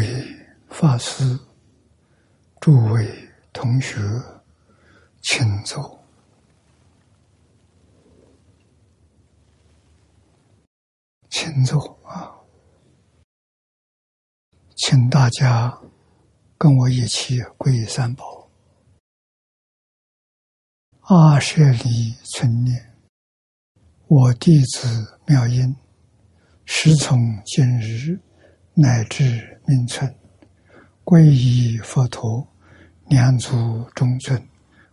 [0.00, 0.36] 诸位
[0.70, 1.38] 法师、
[2.58, 3.06] 诸位
[3.52, 4.00] 同学，
[5.20, 6.02] 请坐，
[11.28, 12.32] 请坐啊！
[14.74, 15.78] 请大家
[16.56, 18.48] 跟我一起皈依三宝。
[21.02, 22.96] 阿舍利存念，
[24.06, 25.76] 我弟子妙音，
[26.64, 28.18] 时从今日
[28.74, 30.14] 乃至名存，
[31.04, 32.46] 皈依佛陀，
[33.08, 34.38] 两足中尊；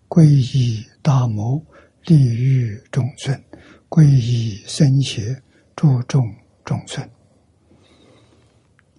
[0.08, 1.62] 皈依大摩，
[2.06, 3.38] 利欲中尊；
[3.90, 5.42] 皈依僧伽，
[5.76, 6.24] 注重
[6.64, 7.10] 中尊。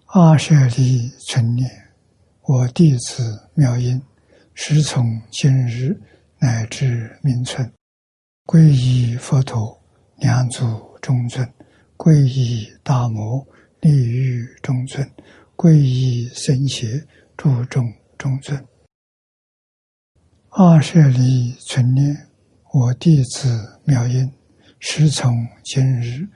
[0.06, 1.71] 阿舍利存念，
[2.43, 4.01] 我弟子妙音，
[4.55, 6.01] 时从今日。
[6.41, 7.69] 乃至名存，
[8.47, 9.77] 皈依佛陀，
[10.19, 10.65] 两足
[11.03, 11.45] 中尊；
[11.97, 13.45] 皈依大摩，
[13.81, 15.07] 利欲中尊；
[15.57, 17.84] 皈依僧伽，注重
[18.16, 18.66] 中尊。
[20.50, 22.28] 二舍利存念，
[22.72, 24.33] 我弟子妙音，
[24.81, 26.27] 师从今日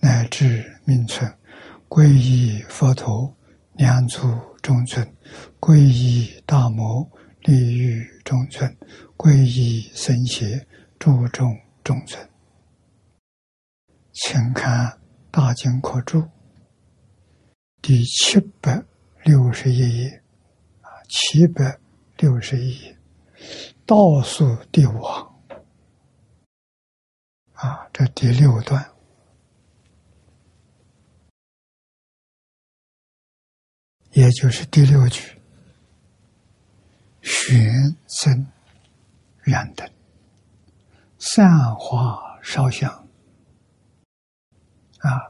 [0.00, 1.32] 乃至名存，
[1.88, 3.34] 皈依佛陀，
[3.74, 4.28] 两足
[4.60, 5.02] 中尊；
[5.58, 7.10] 皈依大摩，
[7.44, 8.76] 利欲中尊。
[9.16, 10.66] 皈依僧伽，
[10.98, 12.28] 注重中村，
[14.12, 14.86] 请看
[15.30, 16.18] 《大经课注》
[17.82, 18.84] 第七百
[19.24, 20.22] 六十一页，
[20.80, 21.78] 啊，七百
[22.18, 22.98] 六十一页，
[23.86, 25.42] 倒数第五行，
[27.54, 28.92] 啊，这第六段，
[34.12, 35.40] 也就是第六句，
[37.22, 38.46] 玄真。
[39.44, 39.90] 圆灯，
[41.18, 43.08] 散花烧香，
[44.98, 45.29] 啊，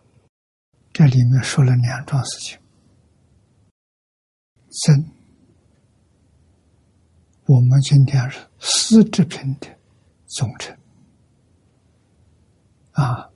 [0.92, 2.58] 这里面说了两桩事情。
[4.84, 5.10] 真，
[7.46, 9.68] 我们今天是丝织品的
[10.26, 10.76] 总称，
[12.92, 13.30] 啊，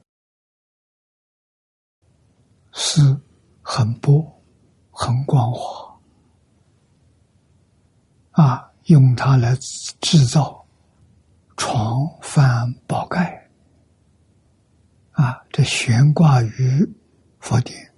[2.72, 3.20] 丝
[3.62, 4.42] 很薄，
[4.90, 6.00] 很光滑，
[8.32, 9.56] 啊，用它来
[10.00, 10.64] 制造。
[11.56, 13.48] 床幡宝盖，
[15.12, 16.94] 啊，这悬挂于
[17.44, 17.92] 佛殿，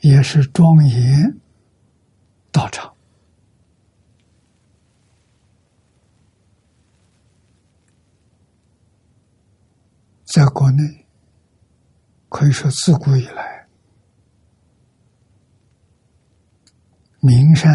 [0.00, 1.40] 也是庄严
[2.50, 2.92] 道场。
[10.24, 11.06] 在国内，
[12.28, 13.68] 可以说自古以来，
[17.20, 17.70] 名山。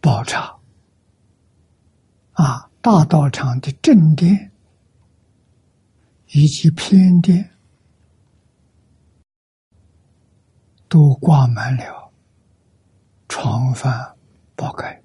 [0.00, 0.54] 宝刹
[2.32, 4.52] 啊，大道场的正殿
[6.34, 7.48] 以及偏殿
[10.88, 12.12] 都挂满了
[13.28, 14.12] 床幡
[14.56, 15.00] 宝盖。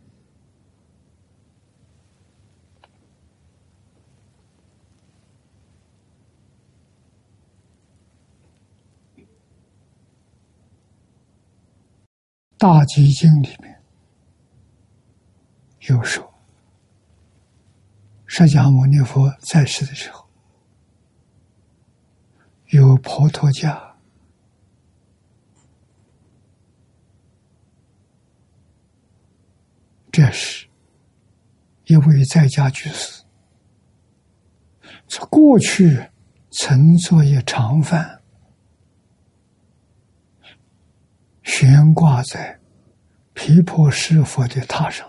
[12.58, 13.80] 大集经里面。
[15.82, 16.34] 有说，
[18.26, 20.29] 释迦牟尼佛在世的时候，
[22.70, 23.94] 有婆陀迦，
[30.12, 30.68] 这是
[31.86, 33.24] 一位在家居士，
[35.08, 36.00] 在过去
[36.52, 38.20] 曾做一长幡，
[41.42, 42.60] 悬挂在
[43.34, 45.09] 毗婆尸佛的榻上。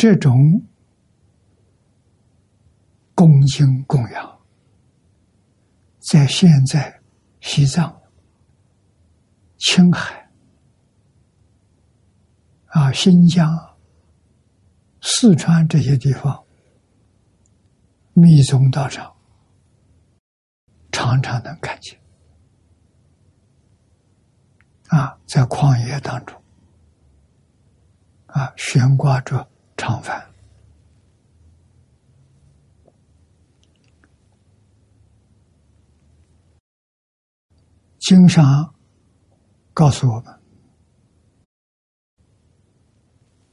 [0.00, 0.34] 这种
[3.14, 4.40] 恭敬供养，
[5.98, 7.02] 在现在
[7.42, 8.00] 西藏、
[9.58, 10.26] 青海、
[12.68, 13.46] 啊新疆、
[15.02, 16.46] 四川这些地方，
[18.14, 19.14] 密宗道场
[20.90, 22.00] 常常能看见。
[24.88, 26.42] 啊，在旷野当中，
[28.28, 29.46] 啊悬挂着。
[29.80, 30.22] 长幡，
[37.98, 38.74] 经上
[39.72, 40.40] 告诉我们，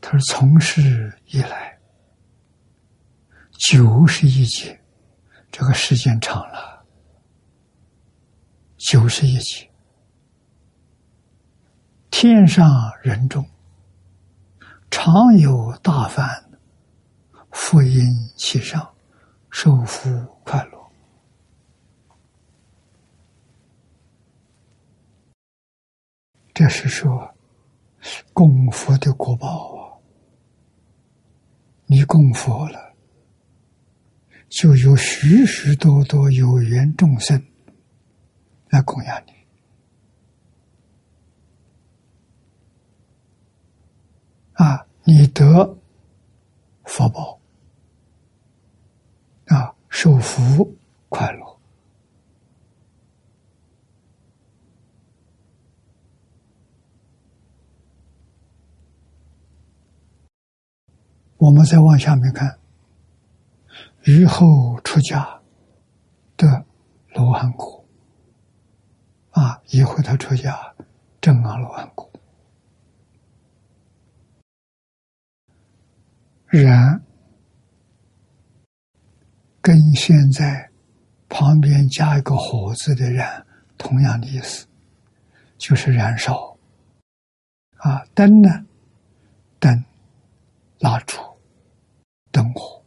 [0.01, 1.79] 他说从事以来
[3.69, 4.77] 九十一劫，
[5.50, 6.85] 这个时间长了，
[8.75, 9.71] 九十一劫，
[12.12, 12.69] 天上
[13.01, 13.50] 人众。
[14.99, 16.27] 常有大凡
[17.51, 18.03] 福音
[18.35, 18.95] 其上，
[19.51, 20.09] 受福
[20.44, 20.91] 快乐。
[26.51, 27.31] 这是说
[28.33, 30.01] 供佛的果报啊！
[31.85, 32.95] 你供佛了，
[34.49, 37.39] 就有许许多多有缘众生
[38.69, 39.33] 来供养你。
[44.53, 45.77] 啊，你得
[46.83, 47.39] 福报，
[49.45, 50.75] 啊，受福
[51.07, 51.59] 快乐。
[61.38, 62.59] 我们再往下面看，
[64.04, 65.42] 于后出家
[66.36, 66.65] 的
[67.13, 67.81] 罗汉果，
[69.31, 70.75] 啊，以后他出家
[71.21, 72.06] 正阿罗汉果。
[76.62, 77.01] 然，
[79.62, 80.69] 跟现在
[81.30, 83.25] 旁边加一个“火”字的“人”
[83.77, 84.65] 同样的意思，
[85.57, 86.57] 就是燃烧。
[87.77, 88.50] 啊，灯呢？
[89.59, 89.83] 灯，
[90.80, 91.18] 蜡烛，
[92.31, 92.83] 灯火。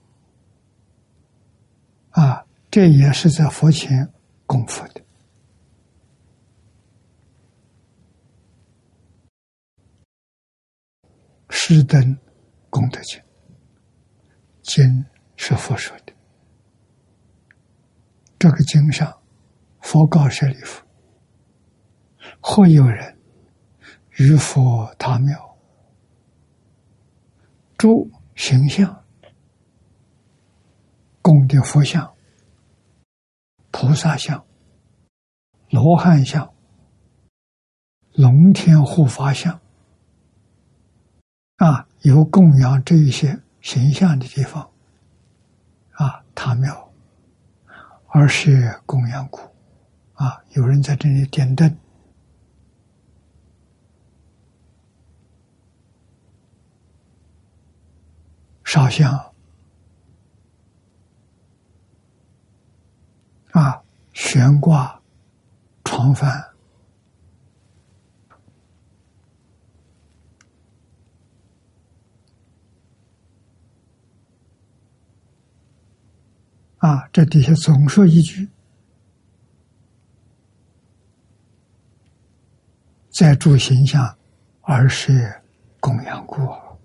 [2.11, 4.09] 啊，这也是在佛前
[4.47, 5.01] 供佛的。
[11.51, 12.19] 施灯
[12.69, 13.21] 功德经。
[14.73, 16.13] 经是佛说的，
[18.39, 19.21] 这个经上，
[19.81, 20.87] 佛告舍利弗：
[22.41, 23.19] 或有人
[24.11, 25.59] 于佛塔庙，
[27.77, 29.05] 诸形象
[31.21, 32.15] 供的佛像、
[33.73, 34.47] 菩萨像、
[35.69, 36.55] 罗汉像、
[38.13, 39.61] 龙天护法像，
[41.57, 43.41] 啊，有供养这一些。
[43.61, 44.71] 形象的地方，
[45.93, 46.93] 啊，塔庙，
[48.09, 49.41] 而是供养谷，
[50.15, 51.77] 啊，有人在这里点灯，
[58.65, 59.33] 烧香，
[63.53, 65.01] 啊，悬挂
[65.85, 66.50] 床幡。
[76.81, 78.49] 啊，这底下总说一句
[83.13, 84.17] ：“在诸形象，
[84.63, 85.43] 而是
[85.79, 86.81] 供养过，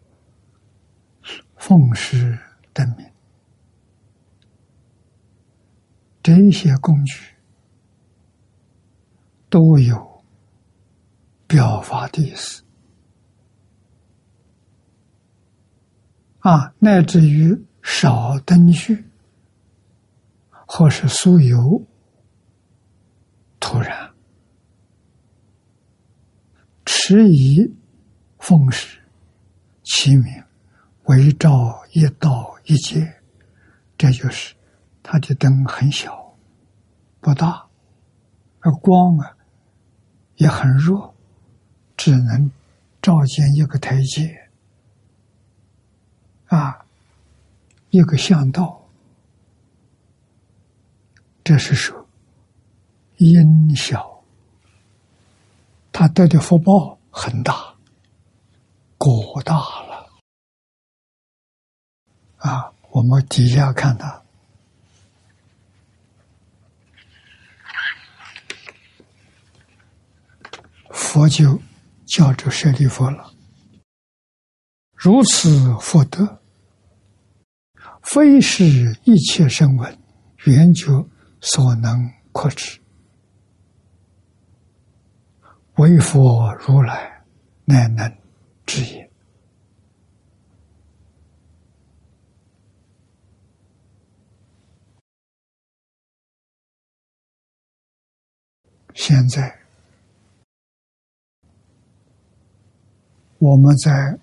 [1.56, 2.38] 奉师
[2.74, 3.10] 灯明。”
[6.22, 7.24] 这些工具
[9.50, 10.26] 都有
[11.48, 12.62] 表法的意思
[16.40, 19.06] 啊，乃至于少灯序。
[20.66, 21.86] 或是酥油
[23.60, 24.12] 突然，
[26.86, 27.74] 持以
[28.40, 29.00] 奉使
[29.84, 30.44] 其名
[31.06, 33.22] 为照一道一阶，
[33.98, 34.56] 这就是
[35.02, 36.36] 它的灯很小，
[37.20, 37.68] 不大，
[38.60, 39.38] 而光啊
[40.36, 41.16] 也很弱，
[41.96, 42.52] 只能
[43.02, 44.50] 照见一个台阶
[46.48, 46.86] 啊，
[47.90, 48.85] 一个巷道。
[51.46, 52.08] 这是说，
[53.18, 54.24] 因小，
[55.92, 57.76] 他得的福报很大，
[58.98, 60.10] 果大了。
[62.38, 64.24] 啊，我们底下看他，
[70.90, 71.62] 佛就
[72.08, 73.32] 叫着舍利弗了。
[74.96, 76.42] 如此福德，
[78.02, 79.96] 非是一切声闻
[80.46, 81.08] 缘觉。
[81.48, 82.82] 所能扩之，
[85.76, 87.24] 唯佛如来
[87.66, 88.10] 乃能
[88.66, 89.12] 知也。
[98.96, 99.60] 现在
[103.38, 104.18] 我们在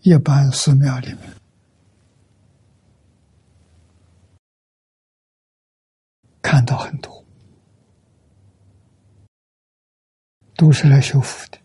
[0.00, 1.43] 一般寺庙里面。
[6.44, 7.24] 看到很多，
[10.56, 11.58] 都是来修复的，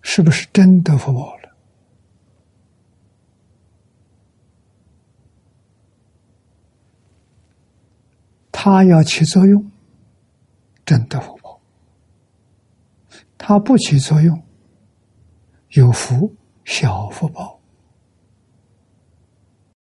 [0.00, 1.56] 是不是真得福报了？
[8.52, 9.72] 他要起作用，
[10.86, 11.60] 真得福报；
[13.36, 14.40] 他不起作用，
[15.70, 16.32] 有福
[16.64, 17.60] 小福报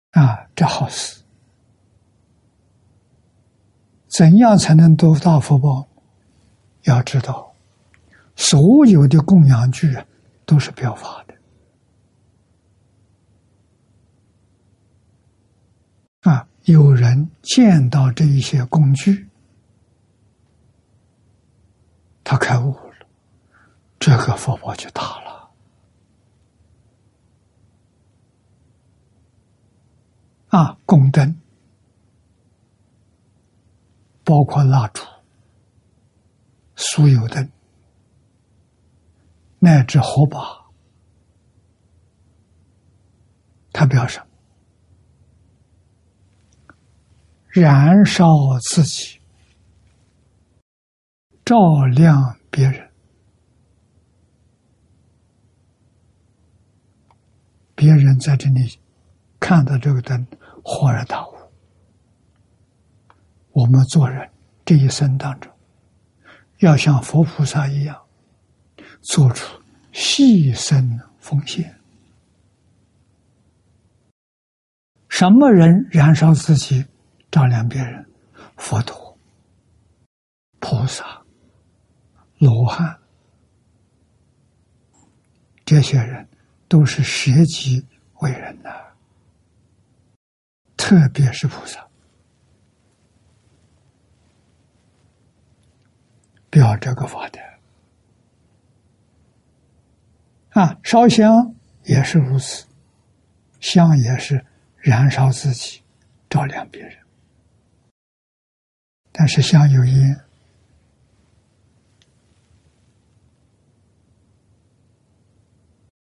[0.10, 1.23] 啊，这好事。
[4.16, 5.88] 怎样才能得大福报？
[6.84, 7.52] 要知道，
[8.36, 9.98] 所有的供养具
[10.46, 11.34] 都是表法的
[16.30, 16.48] 啊！
[16.66, 19.28] 有人见到这一些工具，
[22.24, 23.08] 他开悟了，
[23.98, 25.50] 这个福报就大了
[30.50, 30.78] 啊！
[30.86, 31.36] 供灯。
[34.24, 35.04] 包括蜡烛、
[36.76, 37.52] 酥油灯，
[39.60, 40.40] 乃至火把，
[43.72, 44.22] 它表示
[47.50, 48.26] 燃烧
[48.72, 49.20] 自己，
[51.44, 52.90] 照亮别人，
[57.76, 58.80] 别人在这里
[59.40, 60.26] 看到这个灯，
[60.64, 61.33] 恍然大悟。
[63.54, 64.30] 我们做人
[64.66, 65.52] 这一生当中，
[66.60, 68.00] 要像佛菩萨一样，
[69.02, 69.62] 做出
[69.94, 71.80] 牺牲奉献。
[75.08, 76.84] 什么人燃烧自己，
[77.30, 78.04] 照亮别人？
[78.58, 79.16] 佛陀、
[80.60, 81.22] 菩萨、
[82.40, 83.00] 罗汉，
[85.64, 86.28] 这些人
[86.68, 87.86] 都是舍己
[88.22, 88.94] 为人的，
[90.76, 91.88] 特别是菩萨。
[96.54, 97.40] 表这个法的
[100.52, 102.68] 啊，烧香也是如此，
[103.60, 104.46] 香也是
[104.78, 105.82] 燃烧自己，
[106.30, 106.96] 照亮别人。
[109.12, 110.22] 但是香有烟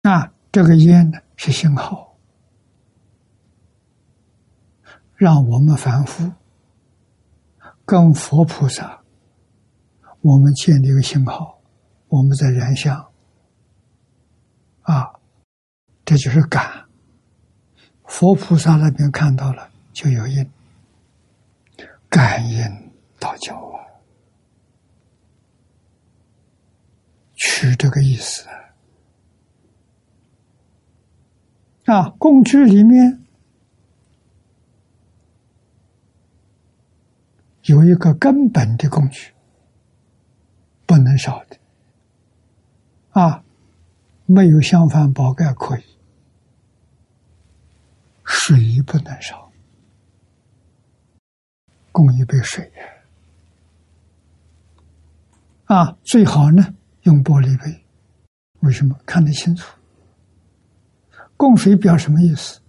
[0.03, 2.19] 啊，这个烟呢是信号，
[5.15, 6.33] 让我们凡夫
[7.85, 9.00] 跟佛菩萨。
[10.23, 11.59] 我们建立一个信号，
[12.09, 13.11] 我们在燃香，
[14.83, 15.19] 啊，
[16.05, 16.85] 这就是感。
[18.05, 20.51] 佛菩萨那边看到了就有因，
[22.09, 23.81] 感应道教啊，
[27.37, 28.47] 取这个意思
[31.87, 32.11] 啊。
[32.19, 33.25] 工具里面
[37.63, 39.33] 有一个根本的工具。
[40.91, 41.57] 不能少的
[43.11, 43.45] 啊，
[44.27, 45.85] 没有香饭宝盖可以，
[48.25, 49.53] 水不能少，
[51.93, 52.73] 供一杯水
[55.67, 57.85] 啊，最好呢用玻璃杯，
[58.59, 59.79] 为什么看得清楚？
[61.37, 62.61] 供水表什么意思？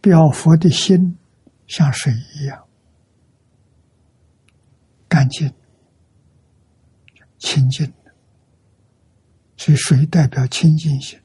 [0.00, 1.16] 表佛的心
[1.68, 2.63] 像水一样。
[5.14, 5.48] 干净、
[7.38, 8.12] 清净的，
[9.56, 11.20] 所以水代表清净性，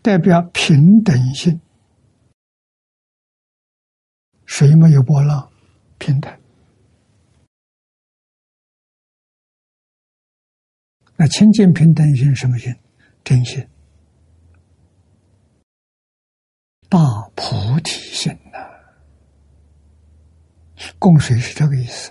[0.00, 1.60] 代表平等性。
[4.46, 5.52] 水没有波浪，
[5.98, 6.40] 平等。
[11.16, 12.74] 那清净平等性什么性？
[13.22, 13.68] 真心、
[16.88, 16.98] 大
[17.36, 18.58] 菩提心呐。
[20.98, 22.10] 供水是这个意思。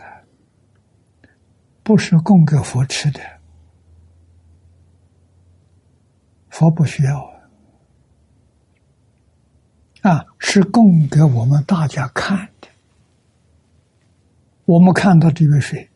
[1.83, 3.19] 不是供给佛吃的，
[6.49, 7.33] 佛不需要
[10.01, 12.69] 啊，是供给我们大家看的。
[14.65, 15.89] 我们看到这个水，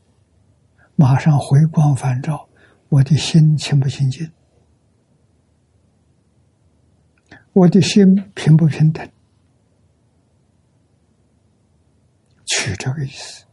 [0.96, 2.50] 马上回光返照，
[2.90, 4.30] 我的心清不清净？
[7.54, 9.10] 我的心平不平等？
[12.46, 13.47] 取这个意思。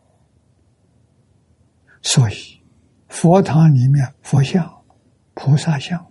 [2.04, 2.62] 所以，
[3.08, 4.84] 佛堂里面佛像、
[5.32, 6.06] 菩萨像、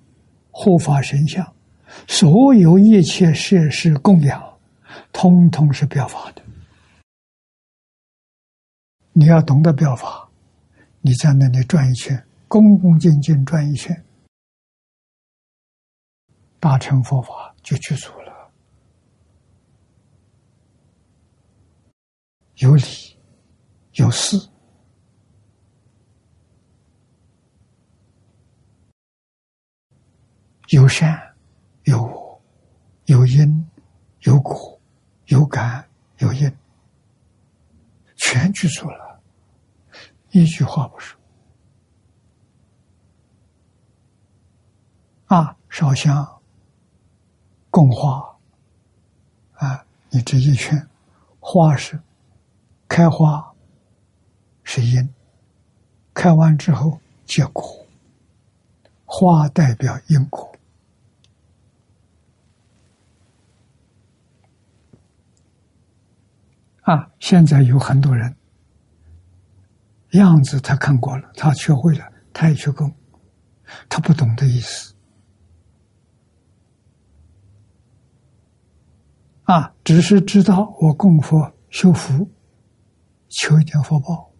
[0.50, 1.56] 护法神像，
[2.08, 4.60] 所有一切设施供养，
[5.12, 6.42] 通通是表法的。
[9.14, 10.28] 你要懂得表法，
[11.02, 14.04] 你在那里转一圈，恭恭敬敬转一圈，
[16.60, 18.52] 大乘佛法就具足了，
[22.56, 22.84] 有理，
[23.94, 24.50] 有事。
[30.74, 31.36] 有善，
[31.84, 32.42] 有恶，
[33.06, 33.64] 有因，
[34.22, 34.82] 有果，
[35.28, 35.88] 有感，
[36.18, 36.52] 有因，
[38.16, 39.22] 全具足了。
[40.32, 41.16] 一句话不说，
[45.28, 46.42] 啊，烧香、
[47.70, 48.36] 供花，
[49.54, 50.88] 啊，你这一圈
[51.40, 52.02] 花是
[52.88, 53.54] 开花
[54.64, 55.08] 是因，
[56.16, 57.86] 开完之后结果，
[59.06, 60.52] 花代表因果。
[66.84, 68.36] 啊，现在有很多人
[70.12, 72.94] 样子他看过了，他学会了，他也去供，
[73.88, 74.94] 他不懂的意思。
[79.44, 82.30] 啊，只是知道我供佛修福，
[83.30, 84.32] 求一点福报，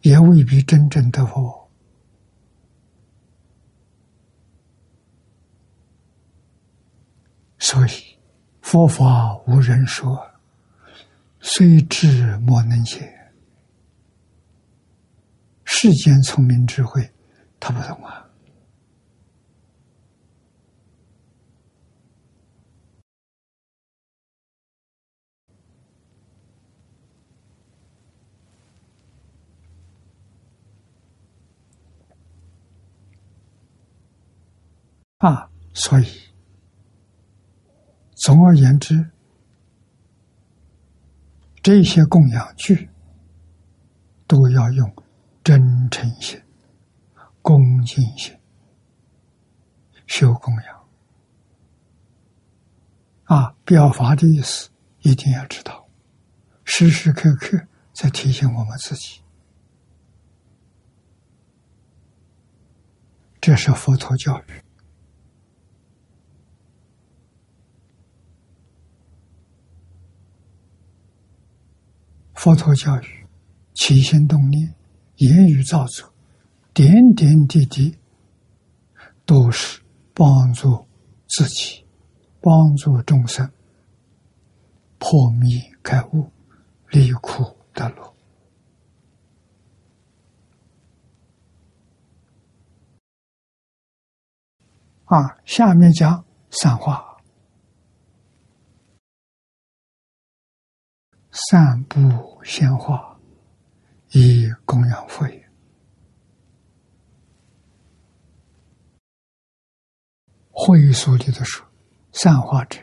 [0.00, 1.68] 也未必真正得福。
[7.58, 8.09] 所以。
[8.70, 10.24] 佛法无人说，
[11.40, 13.12] 虽智莫能解。
[15.64, 17.10] 世间聪明智慧，
[17.58, 18.30] 他不懂啊！
[35.18, 36.29] 啊，所以。
[38.20, 39.10] 总而言之，
[41.62, 42.90] 这些供养具
[44.26, 44.94] 都要用
[45.42, 46.38] 真诚心、
[47.40, 48.38] 恭敬心
[50.06, 50.80] 修供养。
[53.24, 54.68] 啊，表法的意思
[55.00, 55.88] 一定要知道，
[56.64, 57.58] 时时刻刻
[57.94, 59.22] 在提醒我们自己，
[63.40, 64.62] 这是佛陀教育。
[72.42, 73.26] 佛陀教育，
[73.74, 74.74] 起心动念、
[75.16, 76.10] 言语造作，
[76.72, 77.94] 点点滴滴，
[79.26, 79.82] 都是
[80.14, 80.88] 帮助
[81.28, 81.84] 自己、
[82.40, 83.46] 帮助众生
[84.96, 86.32] 破迷开悟、
[86.88, 88.14] 离苦得乐。
[95.04, 97.09] 啊，下面讲散话。
[101.48, 101.98] 散布
[102.44, 103.16] 鲜花，
[104.10, 105.48] 以供养佛也。
[110.50, 111.66] 会所里的说，
[112.12, 112.78] 散花者，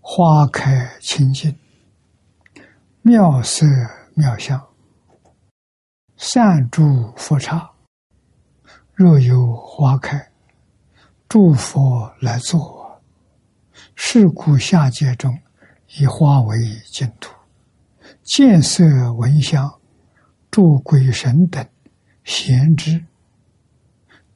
[0.00, 1.56] 花开清净，
[3.02, 3.64] 妙色
[4.14, 4.60] 妙香，
[6.16, 7.70] 散诸佛刹。
[8.94, 10.32] 若有花开，
[11.28, 13.00] 诸佛来坐，
[13.94, 15.38] 是故下界中
[15.98, 16.58] 以花为
[16.90, 17.32] 净土。
[18.22, 19.80] 见色闻香，
[20.50, 21.66] 诸鬼神等
[22.22, 23.04] 贤之，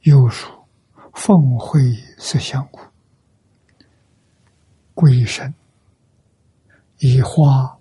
[0.01, 0.51] 又属
[1.13, 2.81] 奉会色香故。
[4.95, 5.55] 鬼神
[6.99, 7.79] 以花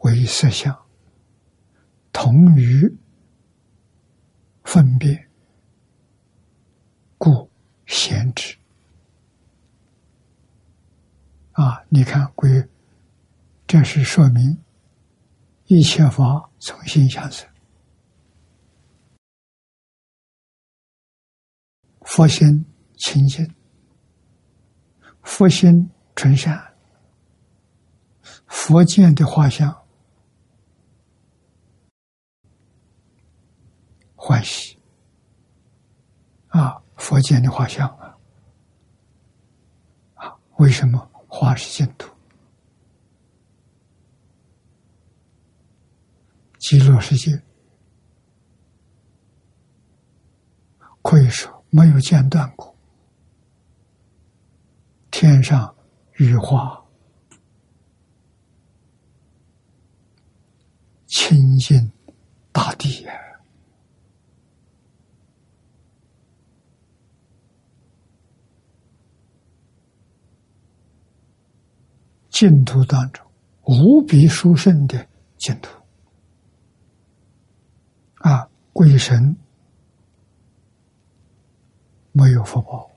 [0.00, 0.76] 为色相，
[2.12, 2.96] 同于
[4.62, 5.28] 分别，
[7.18, 7.50] 故
[7.86, 8.56] 贤之。
[11.52, 12.68] 啊，你看鬼，
[13.66, 14.56] 这是说明。
[15.68, 17.48] 一切法从心想生，
[22.02, 22.64] 佛心
[22.98, 23.52] 清净，
[25.22, 26.72] 佛心纯善，
[28.46, 29.84] 佛见的画像
[34.14, 34.78] 欢喜
[36.48, 36.80] 啊！
[36.96, 38.16] 佛见的画像啊，
[40.14, 42.15] 啊，为什么画是净土？
[46.68, 47.40] 极乐世界
[51.00, 52.76] 可以说没有间断过，
[55.12, 55.72] 天上
[56.14, 56.84] 雨花
[61.06, 61.92] 清净
[62.50, 63.12] 大地呀，
[72.28, 73.24] 净土当中
[73.66, 75.85] 无比殊胜的净土。
[78.26, 79.36] 啊，鬼神
[82.10, 82.90] 没有福报，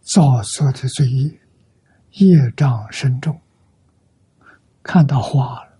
[0.00, 1.40] 造作的罪业
[2.14, 3.40] 业障深重，
[4.82, 5.78] 看到花了，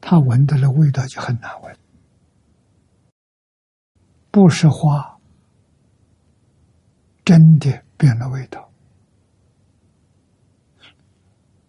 [0.00, 1.78] 他闻到了味道就很难闻，
[4.32, 5.16] 不是花，
[7.24, 8.68] 真的变了味道，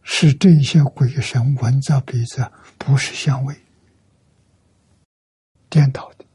[0.01, 3.56] 是这些鬼神闻着鼻子不是香味。
[5.74, 6.26] 颠倒的。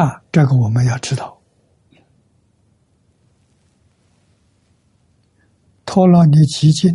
[0.00, 1.42] 啊，这个我们要知道，
[5.84, 6.92] 《陀罗尼基经》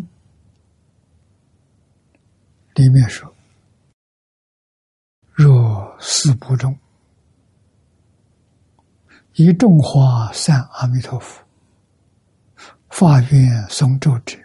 [2.76, 3.36] 里面说
[5.36, 6.80] ：“若四部中，
[9.34, 11.44] 一种花散阿弥陀佛，
[12.90, 14.38] 发愿诵咒者，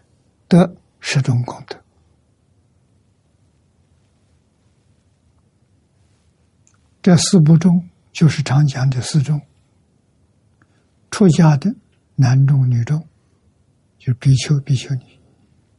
[0.49, 1.79] 得十种功德。”
[7.03, 7.90] 这四部中。
[8.14, 9.40] 就是常讲的四众：
[11.11, 11.75] 出家的
[12.14, 13.09] 男众、女众，
[13.99, 15.19] 就是比丘、比丘尼；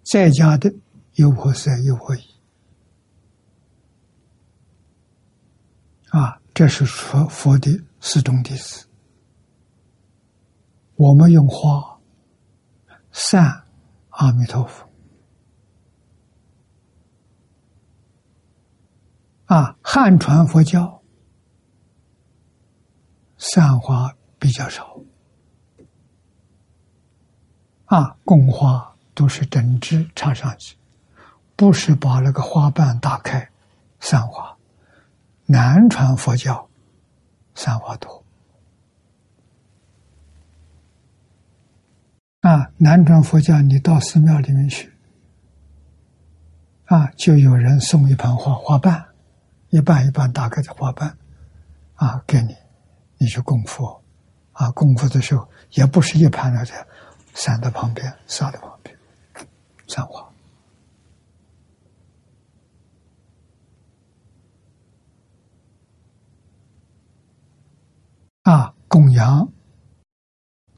[0.03, 0.69] 在家的
[1.13, 2.19] 优婆塞、优婆夷。
[6.09, 8.85] 啊，这是佛佛的四种弟子。
[10.95, 12.01] 我们用花
[13.13, 13.63] 散
[14.09, 14.84] 阿弥陀佛。
[19.45, 21.01] 啊，汉传佛教。
[23.37, 24.97] 散花比较少，
[27.85, 30.77] 啊，供花都是整枝插上去，
[31.55, 33.51] 不是把那个花瓣打开
[33.99, 34.57] 散花。
[35.45, 36.67] 南传佛教
[37.53, 38.23] 散花多，
[42.39, 44.91] 啊，南传佛教你到寺庙里面去，
[46.85, 49.05] 啊，就有人送一盆花花瓣，
[49.75, 51.17] 一半一半打开的花瓣，
[51.95, 52.55] 啊，给你。
[53.17, 54.01] 你去供佛，
[54.53, 56.87] 啊，供佛的时候也不是一盘那在
[57.33, 58.97] 散在旁边，撒在旁边，
[59.85, 60.31] 散花。
[68.43, 69.51] 啊，供养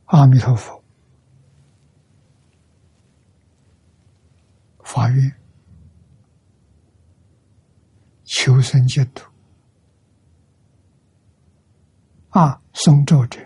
[0.06, 0.84] 阿弥陀佛，
[4.84, 5.32] 法愿
[8.28, 9.28] 求生净土。
[12.30, 13.40] 啊，诵咒者，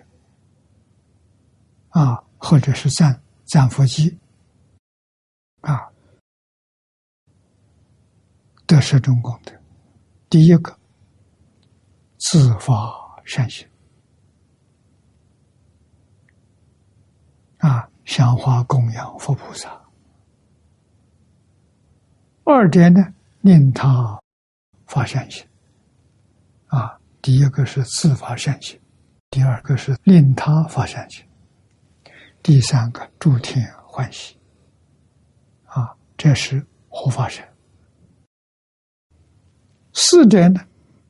[1.90, 4.20] 啊，或者是赞赞佛机，
[5.62, 5.90] 啊，
[8.66, 9.54] 得十种功德。
[10.30, 10.78] 第一个，
[12.18, 12.74] 自发
[13.24, 13.66] 善行，
[17.60, 19.82] 啊，香花供养佛菩萨。
[22.44, 23.02] 二点呢，
[23.42, 24.21] 令他
[24.92, 25.42] 发善心，
[26.68, 28.78] 啊，第一个是自发善行。
[29.30, 31.26] 第二个是令他发善心，
[32.44, 34.36] 第三个诸天欢喜，
[35.64, 37.42] 啊，这是护法神。
[39.94, 40.60] 四者呢，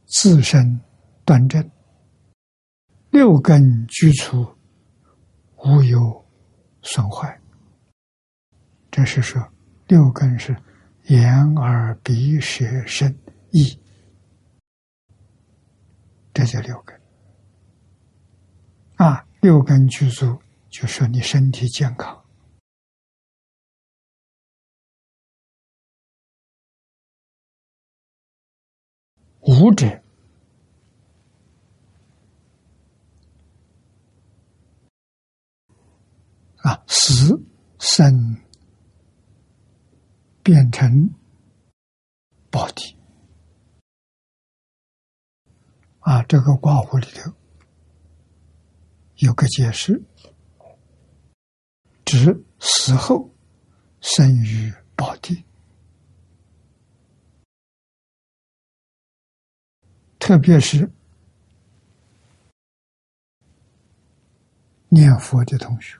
[0.06, 0.80] 自身
[1.26, 1.67] 端正，
[3.10, 4.48] 六根具足，
[5.56, 6.24] 无有
[6.84, 7.36] 损坏。
[8.91, 9.44] 这是说
[9.88, 10.56] 六根是
[11.08, 13.12] 眼耳鼻舌身
[13.52, 13.80] 意，
[16.34, 17.00] 这叫六根。
[18.96, 22.24] 啊，六根具足，就说你身体健康。
[29.42, 29.88] 五者
[36.58, 37.44] 啊，死
[37.80, 38.38] 生
[40.44, 41.10] 变成
[42.52, 42.96] 宝体
[46.02, 47.32] 啊，这个卦符里头。
[49.18, 50.02] 有个解释，
[52.04, 53.30] 指死后
[54.00, 55.46] 生于宝地，
[60.18, 60.92] 特别是
[64.90, 65.96] 念佛的同学，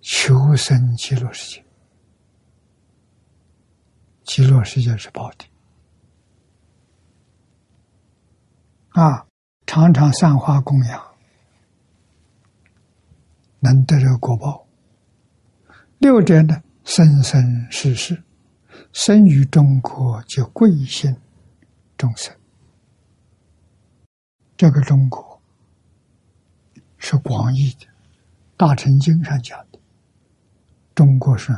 [0.00, 1.64] 求生极乐世界，
[4.24, 5.46] 极乐世界是宝地
[8.92, 9.26] 啊，
[9.66, 11.02] 常常散花供养。
[13.60, 14.66] 能得这个果报。
[15.98, 18.20] 六者呢，生生世世，
[18.92, 21.16] 生于中国就贵姓
[21.96, 22.34] 众生。
[24.56, 25.40] 这个中国
[26.98, 27.86] 是广义的，
[28.56, 29.78] 《大乘经》上讲的，
[30.94, 31.56] 中国是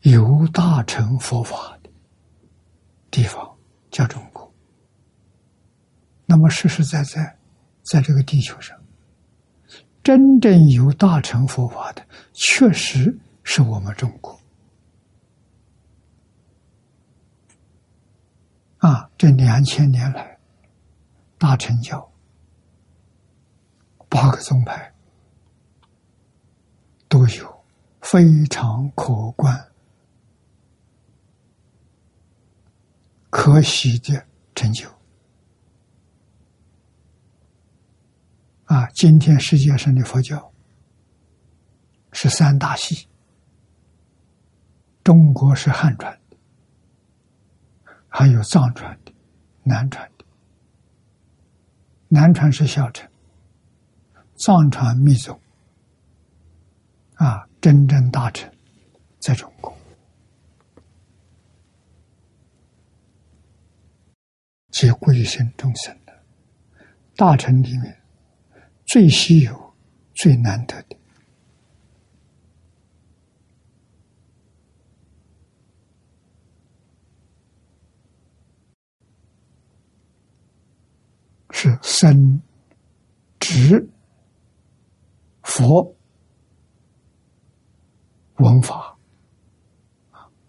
[0.00, 1.90] 有大乘佛法的
[3.10, 3.56] 地方，
[3.90, 4.31] 叫中国。
[6.32, 7.36] 那么实实在在，
[7.82, 8.74] 在这个地球上。
[10.02, 14.40] 真正有大乘佛法的，确实是我们中国。
[18.78, 20.38] 啊，这两千年来，
[21.36, 22.10] 大乘教
[24.08, 24.90] 八个宗派
[27.08, 27.64] 都有
[28.00, 29.54] 非常可观
[33.28, 34.88] 可喜的成就。
[38.72, 40.50] 啊，今天世界上的佛教
[42.12, 43.06] 是三大系，
[45.04, 46.38] 中国是汉传的，
[48.08, 49.12] 还有藏传的、
[49.62, 50.24] 南传的。
[52.08, 53.06] 南传是小乘，
[54.36, 55.38] 藏传密宗。
[57.16, 58.50] 啊，真正大乘
[59.20, 59.76] 在中国，
[64.70, 66.22] 皆贵生众生的
[67.16, 68.01] 大乘里面。
[68.92, 69.74] 最稀有、
[70.14, 70.96] 最难得的，
[81.52, 82.42] 是生、
[83.40, 83.88] 直、
[85.42, 85.96] 佛、
[88.36, 88.98] 文法，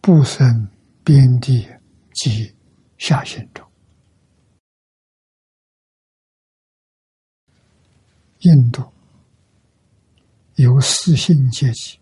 [0.02, 0.68] 不生
[1.06, 1.66] 边地
[2.12, 2.54] 及
[2.98, 3.66] 下行中。
[8.44, 8.84] 印度
[10.56, 11.98] 有四姓阶级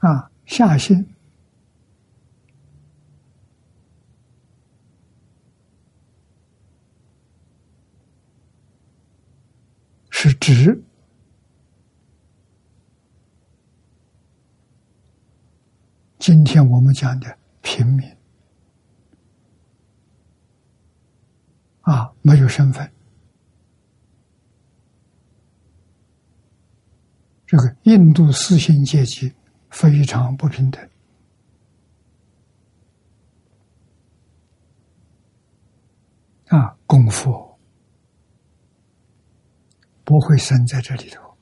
[0.00, 1.06] 啊，下姓
[10.10, 10.82] 是指
[16.18, 17.43] 今天我们讲的。
[17.64, 18.08] 平民
[21.80, 22.88] 啊，没有身份。
[27.46, 29.32] 这个印度四姓阶级
[29.70, 30.90] 非常不平等
[36.48, 37.58] 啊，功夫
[40.04, 41.36] 不会生在这里头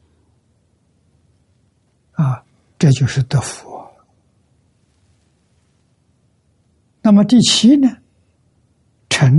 [2.12, 2.44] 啊，
[2.78, 3.81] 这就是德福。
[7.02, 7.88] 那么第七呢？
[9.08, 9.30] 臣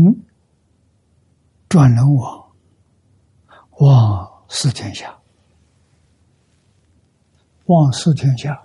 [1.70, 2.52] 转人王，
[3.80, 5.18] 望四天下，
[7.66, 8.62] 望四天下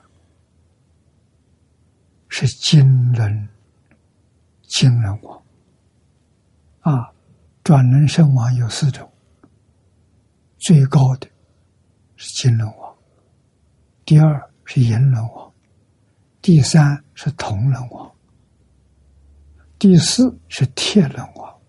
[2.29, 2.81] 是金
[3.13, 3.49] 人，
[4.63, 5.43] 金人王
[6.81, 7.13] 啊！
[7.63, 9.11] 转人圣王有四种，
[10.59, 11.29] 最高的
[12.17, 12.97] 是金人王，
[14.05, 15.53] 第二是银人王，
[16.43, 18.18] 第三是铜人王。
[19.79, 21.61] 第四是铁人王、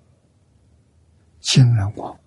[1.41, 2.19] 金人王，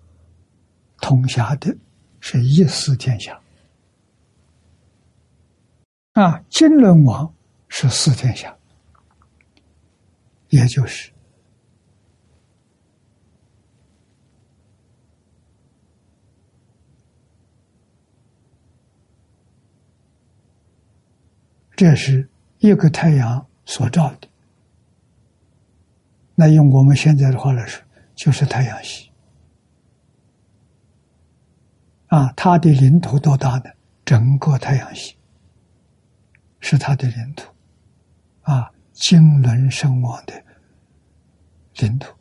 [1.01, 1.75] 统辖的
[2.21, 3.37] 是一四天下。
[6.13, 7.33] 啊，金人王
[7.67, 8.55] 是四天下，
[10.47, 11.11] 也就是
[21.75, 24.29] 这是一个太阳所照的。
[26.43, 27.81] 那用我们现在的话来说，
[28.15, 29.09] 就是太阳系。
[32.07, 33.71] 啊，它的领土多大呢？
[34.03, 35.15] 整个太阳系。
[36.59, 37.49] 是它的领土。
[38.41, 40.33] 啊，金轮圣王的
[41.77, 42.13] 领土。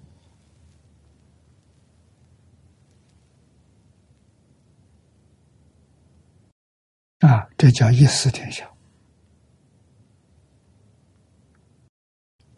[7.26, 8.70] 啊，这叫一思天下，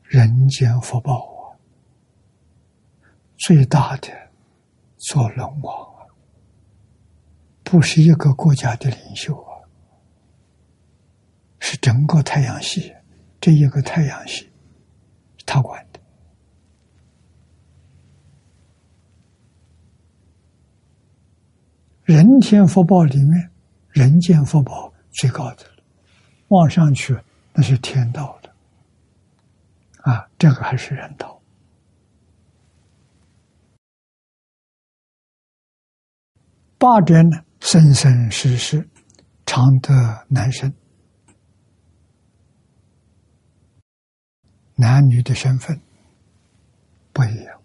[0.03, 1.34] 人间福报。
[3.47, 4.09] 最大的
[4.97, 5.95] 做龙王，
[7.63, 9.61] 不是一个国家的领袖啊，
[11.59, 12.95] 是整个太阳系
[13.39, 14.51] 这一个太阳系
[15.45, 16.01] 他管的。
[22.05, 23.51] 人天福报里面，
[23.91, 25.83] 人间福报最高的了，
[26.49, 27.15] 往上去
[27.53, 28.51] 那是天道的
[30.11, 31.39] 啊，这个还是人道。
[36.85, 38.87] 八者呢，生生世世
[39.47, 39.91] 常得
[40.29, 40.71] 男生，
[44.75, 45.81] 男女的身份
[47.11, 47.59] 不一样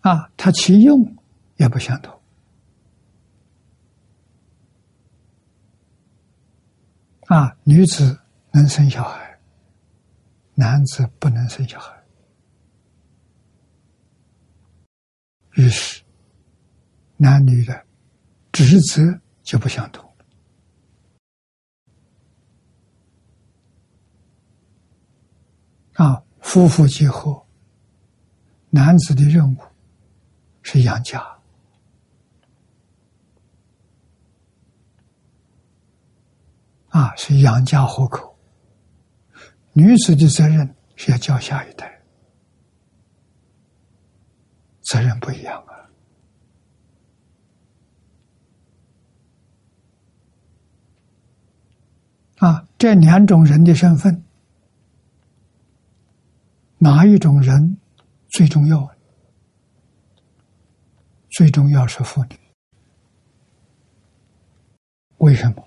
[0.00, 1.14] 啊，他其用
[1.58, 2.18] 也不相同
[7.26, 8.18] 啊，女子。
[8.50, 9.38] 能生小孩，
[10.54, 11.96] 男子不能生小孩。
[15.54, 16.02] 于是，
[17.16, 17.84] 男女的
[18.52, 19.02] 职责
[19.42, 20.08] 就不相同。
[25.94, 27.44] 啊，夫妇结合，
[28.70, 29.58] 男子的任务
[30.62, 31.20] 是养家，
[36.90, 38.37] 啊，是养家活口；
[39.78, 42.00] 女子的责任是要教下一代，
[44.82, 45.56] 责任不一样
[52.38, 52.48] 啊！
[52.48, 54.24] 啊，这两种人的身份。
[56.78, 57.78] 哪一种人
[58.30, 58.90] 最重要？
[61.30, 62.30] 最重要是妇女。
[65.18, 65.64] 为什么？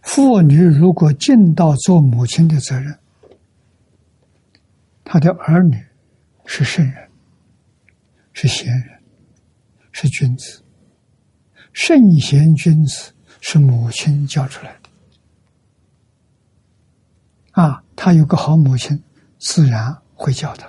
[0.00, 2.98] 妇女如果尽到做母亲的责任，
[5.04, 5.84] 他的儿女
[6.46, 7.10] 是圣人，
[8.32, 9.02] 是贤人，
[9.92, 10.62] 是君子。
[11.72, 14.90] 圣贤君子是母亲教出来的。
[17.62, 19.02] 啊，他有个好母亲，
[19.38, 19.96] 自然。
[20.14, 20.68] 会教他，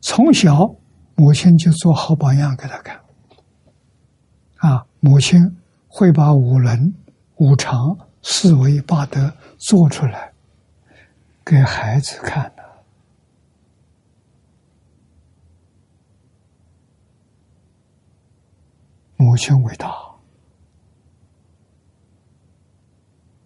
[0.00, 0.74] 从小
[1.14, 3.00] 母亲就做好榜样给他看。
[4.56, 6.92] 啊，母亲会把五伦、
[7.36, 10.32] 五常、四维八德做出来
[11.46, 12.66] 给孩子看的。
[19.16, 19.88] 母亲伟大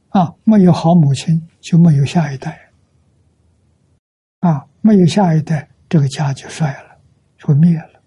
[0.09, 0.35] 啊！
[0.45, 2.71] 没有好母亲，就没有下一代。
[4.41, 6.99] 啊，没有下一代，这个家就衰了，
[7.37, 8.01] 就灭了。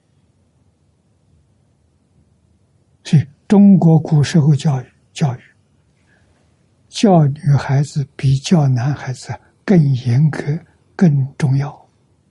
[3.04, 5.40] 所以，中国古时候教育教育，
[6.90, 10.42] 教女孩子比教男孩子更严格、
[10.96, 11.88] 更重要。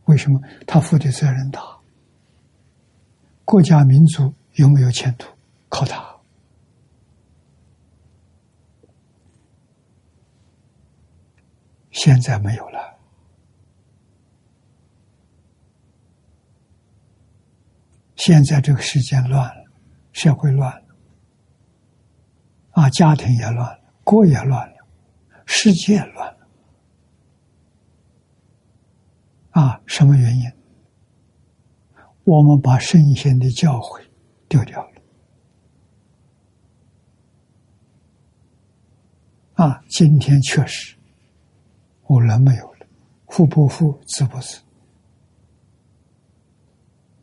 [0.07, 0.41] 为什么？
[0.67, 1.61] 他负的责任大，
[3.45, 5.29] 国家民族有没有前途，
[5.69, 6.11] 靠他。
[11.91, 12.99] 现在没有了。
[18.17, 19.65] 现在这个世间乱了，
[20.13, 20.95] 社会乱了，
[22.71, 24.77] 啊，家庭也乱了，国也乱了，
[25.45, 26.42] 世界乱了，
[29.53, 30.53] 啊，什么原因？
[32.25, 34.01] 我们把圣贤的教诲
[34.49, 35.03] 丢掉了，
[39.55, 40.97] 啊，今天确实，
[42.05, 42.87] 我人没有了，
[43.29, 44.61] 父不父，子不子。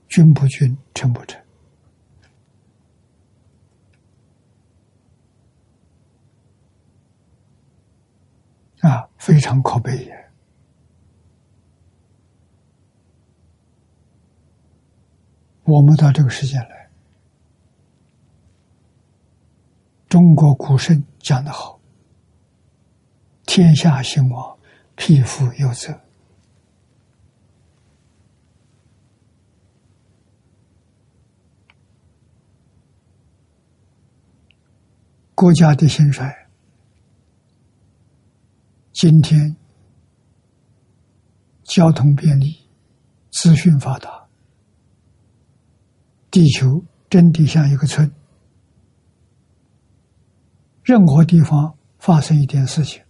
[0.08, 1.40] 君不君，臣不臣，
[8.82, 10.29] 啊，非常可悲也。
[15.70, 16.90] 我们到这个世界来，
[20.08, 21.80] 中国古圣讲的好
[23.46, 24.58] ：“天下兴亡，
[24.96, 25.94] 匹夫有责。”
[35.36, 36.50] 国家的兴衰，
[38.92, 39.56] 今天
[41.64, 42.68] 交通便利，
[43.30, 44.19] 资讯发达，
[46.32, 48.12] 地球真的像一个村，
[50.84, 53.02] 任何地方发生一点事情，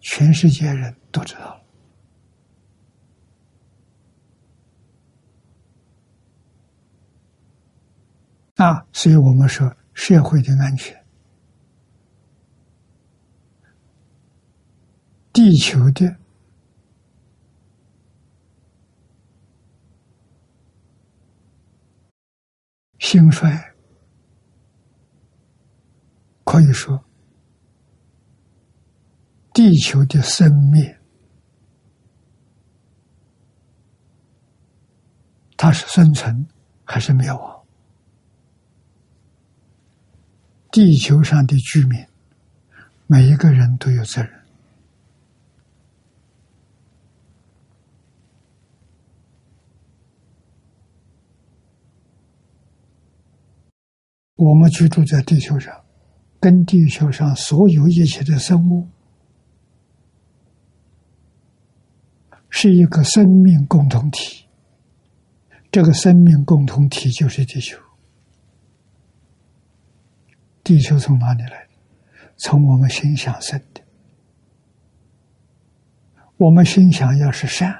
[0.00, 1.62] 全世界人都知道了。
[8.56, 11.04] 啊，所以我们说社会的安全。
[15.32, 16.16] 地球的
[22.98, 23.74] 兴衰，
[26.44, 27.04] 可以说，
[29.52, 30.98] 地球的生灭，
[35.56, 36.46] 它是生存
[36.84, 37.66] 还是灭亡？
[40.70, 42.06] 地球上的居民，
[43.06, 44.35] 每一个人都有责任。
[54.36, 55.74] 我们居住在地球上，
[56.38, 58.86] 跟地球上所有一切的生物
[62.50, 64.44] 是一个生命共同体。
[65.72, 67.78] 这个生命共同体就是地球。
[70.62, 71.66] 地球从哪里来？
[72.36, 73.80] 从我们心想生的。
[76.36, 77.74] 我们心想要是善，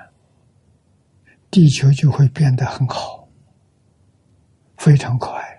[1.50, 3.28] 地球就会变得很好，
[4.78, 5.55] 非常可爱。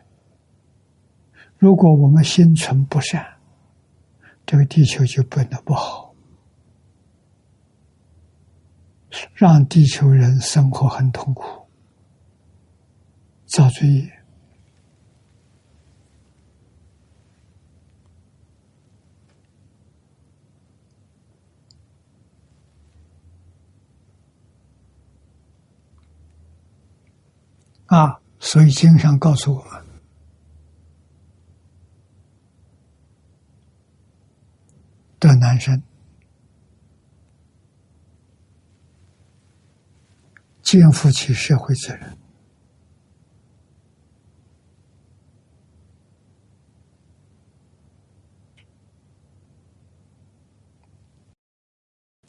[1.58, 3.26] 如果我们心存不善，
[4.46, 6.14] 这个地球就变得不好。
[9.34, 11.68] 让地球人生活很痛苦，
[13.46, 14.12] 造罪业。
[27.88, 29.87] 啊，所以经常告诉我们：
[35.20, 35.82] 的男生
[40.62, 42.18] 肩负起社会责任，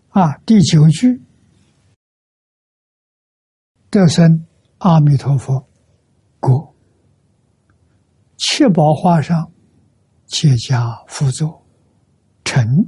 [0.08, 1.22] 啊，第九句
[3.90, 4.44] 得生。
[4.78, 5.68] 阿弥陀佛，
[6.38, 6.72] 故
[8.36, 9.52] 七宝画上
[10.26, 11.66] 皆加辅佐，
[12.50, 12.82] 成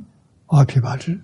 [0.46, 1.20] 阿毗跋致。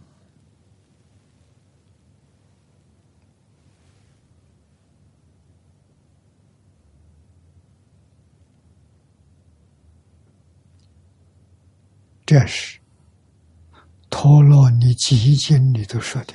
[12.27, 12.79] 这是
[14.11, 16.35] 陀罗尼基经里头说的。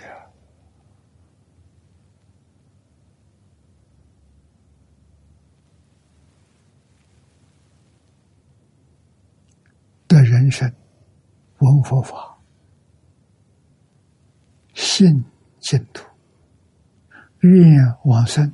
[10.08, 10.74] 的人生，
[11.62, 12.40] 闻佛法，
[14.74, 15.24] 信
[15.60, 16.04] 净土，
[17.42, 18.52] 愿往生。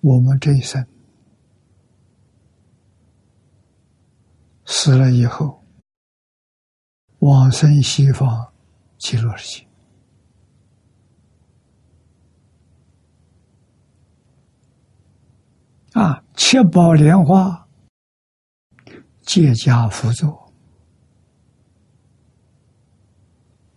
[0.00, 0.86] 我们这一生
[4.64, 5.62] 死了以后，
[7.18, 8.50] 往生西方
[8.96, 9.69] 极乐世界。
[15.92, 16.22] 啊！
[16.34, 17.68] 七宝莲花
[19.22, 20.52] 借加辅佐，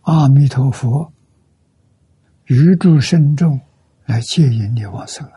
[0.02, 1.12] 阿弥陀佛
[2.46, 3.60] 预祝慎重
[4.06, 5.34] 来接引你往生啊！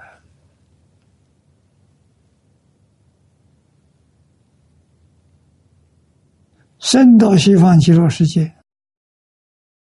[6.79, 8.55] 生到西方极乐世界，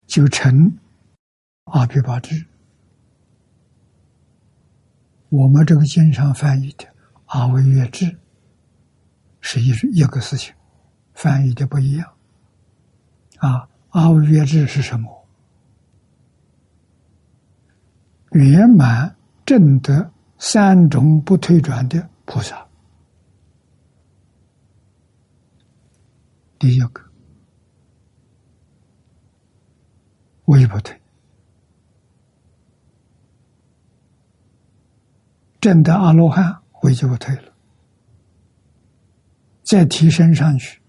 [0.05, 0.77] 就成
[1.65, 2.45] 阿毗跋致。
[5.29, 6.85] 我们这个经上翻译的
[7.27, 8.17] “阿惟越智”
[9.41, 10.53] 是一一个事情，
[11.13, 12.13] 翻译的不一样。
[13.37, 15.27] 啊，“阿惟越智”是什么？
[18.31, 19.15] 圆满
[19.45, 22.65] 正得三种不退转的菩萨。
[26.59, 27.01] 第一个，
[30.45, 30.99] 我也不退。
[35.59, 37.53] 证得阿罗汉，回就不退了。
[39.63, 40.79] 再提升上去，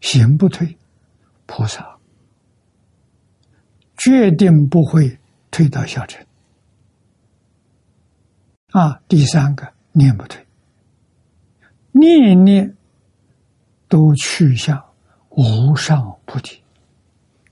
[0.00, 0.78] 行不退，
[1.46, 1.98] 菩萨
[3.96, 5.18] 决定不会
[5.50, 6.24] 退到小乘。
[8.70, 10.46] 啊，第三个念不退，
[11.90, 12.76] 念念
[13.88, 14.80] 都去向
[15.30, 16.62] 无上菩提，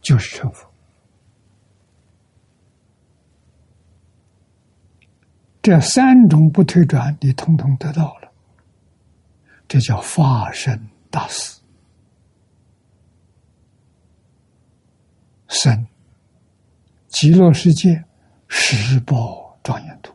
[0.00, 0.70] 就是成佛。
[5.66, 8.32] 这三种不退转，你通通得到了，
[9.66, 11.60] 这叫发生大事。
[15.48, 15.84] 生
[17.08, 18.04] 极乐世界
[18.46, 20.14] 十报庄严图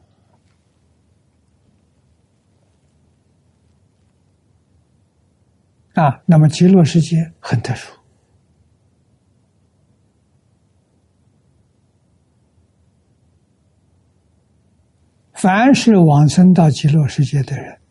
[5.95, 7.91] 啊，那么极乐世界很特殊。
[15.42, 17.82] 凡是往生到极乐世界的人，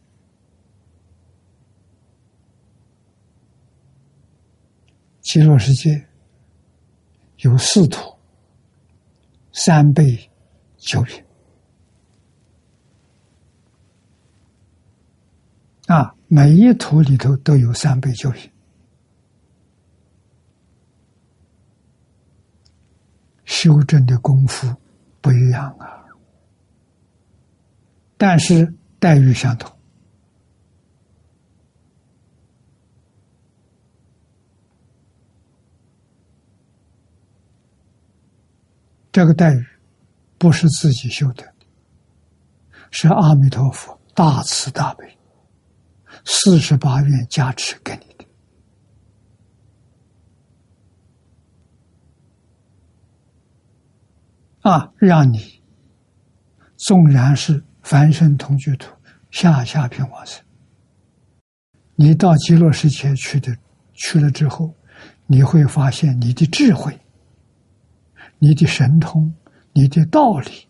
[5.20, 6.06] 极乐世界
[7.38, 8.16] 有四土、
[9.52, 10.30] 三倍
[10.76, 11.24] 九品
[15.88, 18.48] 啊，每一土里头都有三倍九品，
[23.44, 24.72] 修正的功夫
[25.20, 25.99] 不一样啊。
[28.22, 29.74] 但是待遇相同，
[39.10, 39.64] 这个待遇
[40.36, 41.54] 不是自己修的，
[42.90, 45.16] 是阿弥陀佛大慈大悲
[46.26, 48.26] 四十八愿加持给你的
[54.70, 55.62] 啊，让你
[56.76, 57.64] 纵然是。
[57.82, 58.94] 凡圣同居土，
[59.30, 60.44] 下下品往生。
[61.94, 63.56] 你到极乐世界去的
[63.94, 64.74] 去了之后，
[65.26, 66.98] 你会发现你的智慧、
[68.38, 69.34] 你的神通、
[69.72, 70.66] 你的道理，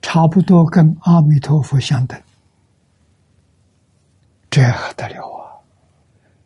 [0.00, 2.20] 差不多跟阿弥陀佛相等，
[4.50, 5.56] 这还得了啊！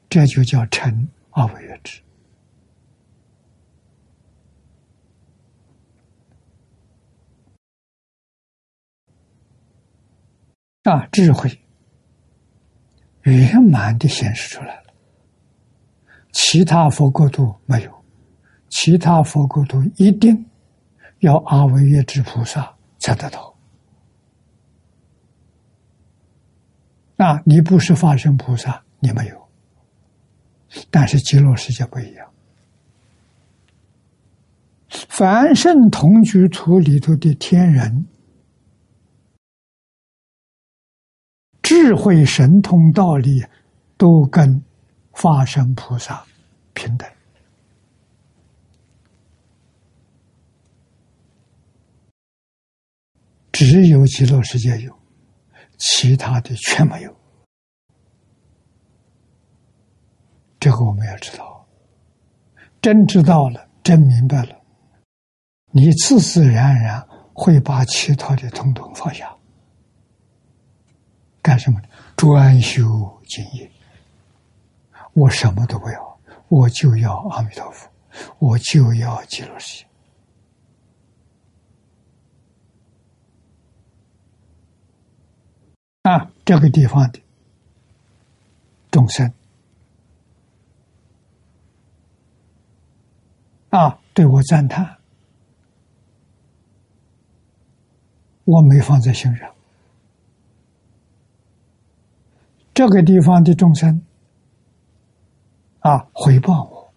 [0.09, 2.01] 这就叫成阿惟越智。
[10.89, 11.51] 啊，智慧
[13.22, 14.95] 圆满的显示出来了，
[16.30, 18.05] 其他佛国度没有，
[18.68, 20.47] 其他佛国度一定
[21.18, 23.53] 要阿惟越之菩萨才得到。
[27.16, 29.49] 啊，你不是化身菩萨，你没有，
[30.89, 32.30] 但是极乐世界不一样，
[34.89, 38.07] 凡圣同居土里头的天人。
[41.69, 43.45] 智慧神通道理
[43.97, 44.62] 都跟
[45.11, 46.25] 化身菩萨
[46.75, 47.11] 平等，
[53.51, 54.97] 只有极乐世界有，
[55.77, 57.12] 其他的全没有。
[60.61, 61.67] 这个我们要知道，
[62.81, 64.57] 真知道了，真明白了，
[65.73, 67.05] 你自自然然
[67.35, 69.36] 会把其他的统统放下。
[71.47, 71.89] 干什么呢？
[72.17, 73.71] 专修净业。
[75.13, 77.89] 我什么都不要，我就要阿弥陀佛，
[78.41, 79.87] 我就要极乐世界。
[86.03, 87.21] 啊，这个地方的
[88.91, 89.33] 众生
[93.71, 94.99] 啊，对我赞叹，
[98.43, 99.56] 我没放在心上。
[102.77, 104.03] 这个地方的众生
[105.79, 106.93] 啊，回报我，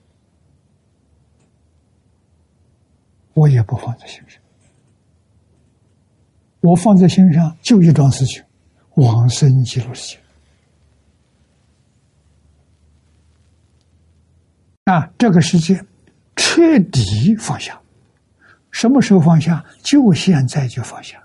[3.33, 4.41] 我也不放在心上。
[6.59, 8.43] 我放在心上就一桩事情：
[8.95, 10.21] 往生极乐世界。
[14.83, 15.81] 啊，这个世界
[16.35, 17.81] 彻底放下。
[18.69, 19.63] 什么时候放下？
[19.81, 21.23] 就现在就放下。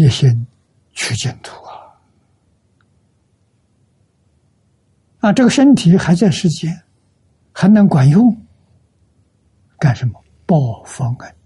[0.00, 0.46] 一心
[0.92, 1.92] 去净土啊！
[5.20, 6.82] 啊，这个身体还在世间，
[7.52, 8.34] 还能管用？
[9.78, 10.24] 干什么？
[10.46, 11.36] 报佛恩，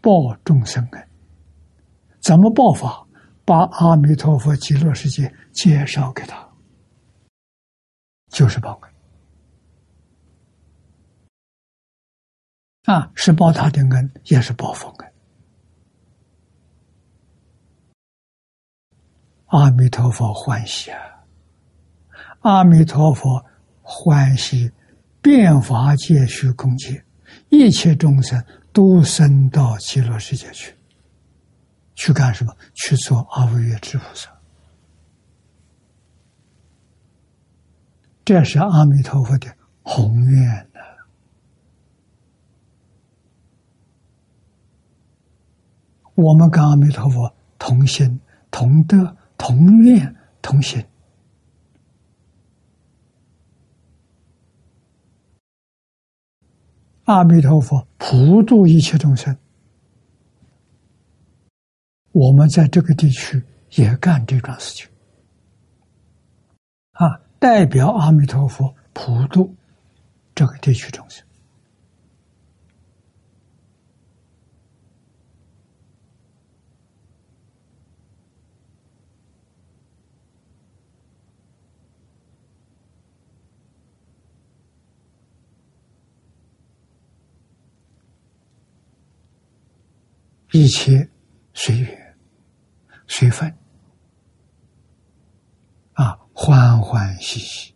[0.00, 1.08] 报众生恩。
[2.20, 3.06] 怎么报法？
[3.44, 6.48] 把阿弥陀佛极乐世界介绍给他，
[8.28, 8.78] 就是报
[12.84, 12.94] 恩。
[12.94, 15.09] 啊，是报他的恩，也是报佛恩。
[19.50, 20.98] 阿弥陀佛欢喜啊！
[22.40, 23.44] 阿弥陀佛
[23.82, 24.70] 欢喜，
[25.20, 27.04] 变法界虚空界，
[27.48, 28.42] 一切众生
[28.72, 30.72] 都升到极乐世界去。
[31.96, 32.56] 去干什么？
[32.74, 34.30] 去做阿惟越之菩萨。
[38.24, 40.80] 这是阿弥陀佛的宏愿呢。
[46.14, 48.20] 我们跟阿弥陀佛同心
[48.52, 49.16] 同德。
[49.40, 50.84] 同愿同行，
[57.04, 59.34] 阿弥陀佛普度一切众生。
[62.12, 63.42] 我们在这个地区
[63.76, 64.86] 也干这桩事情，
[66.92, 69.56] 啊，代表阿弥陀佛普度
[70.34, 71.26] 这个地区众生。
[90.52, 91.08] 一切
[91.54, 92.16] 随缘
[93.06, 93.54] 随分。
[95.92, 97.74] 啊，欢欢喜喜，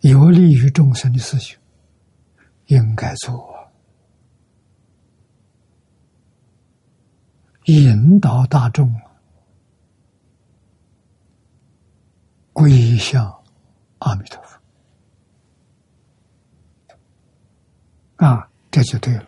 [0.00, 1.58] 有利于众生的事情，
[2.66, 3.70] 应该做，
[7.64, 8.94] 引导大众
[12.52, 13.42] 归向
[13.98, 14.60] 阿弥陀佛。
[18.24, 18.48] 啊。
[18.72, 19.26] 这就对了。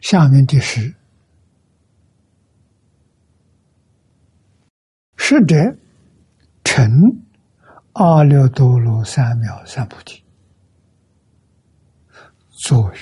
[0.00, 0.94] 下面的是
[5.16, 5.56] 实者
[6.64, 6.88] 成
[7.92, 10.22] 阿耨多罗三藐三菩提，
[12.50, 12.96] 坐于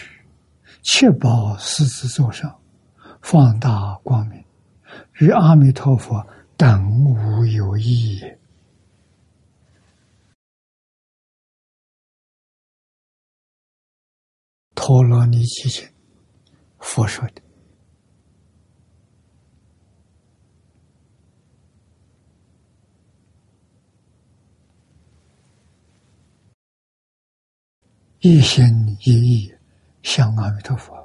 [0.82, 2.60] 七宝狮子座上，
[3.22, 4.43] 放大光明，
[5.20, 6.26] 与阿弥陀佛
[6.56, 8.20] 等无有异。
[14.74, 15.88] 陀罗尼基经，
[16.78, 17.42] 佛说的。
[28.20, 28.64] 一心
[29.04, 29.54] 一意
[30.02, 31.03] 向阿弥陀佛，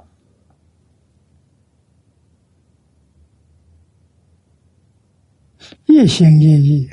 [5.90, 6.88] 一心一意，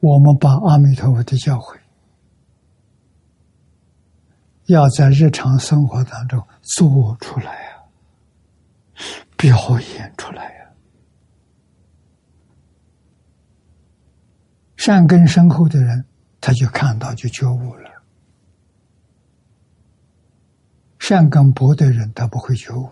[0.00, 1.78] 我们把阿弥陀佛的教诲，
[4.66, 7.84] 要在日常生活当中做出来啊，
[9.36, 10.56] 表演出来。
[14.76, 16.04] 善根深厚的人，
[16.40, 17.90] 他就看到就觉悟了；
[20.98, 22.88] 善根薄的人，他不会觉悟，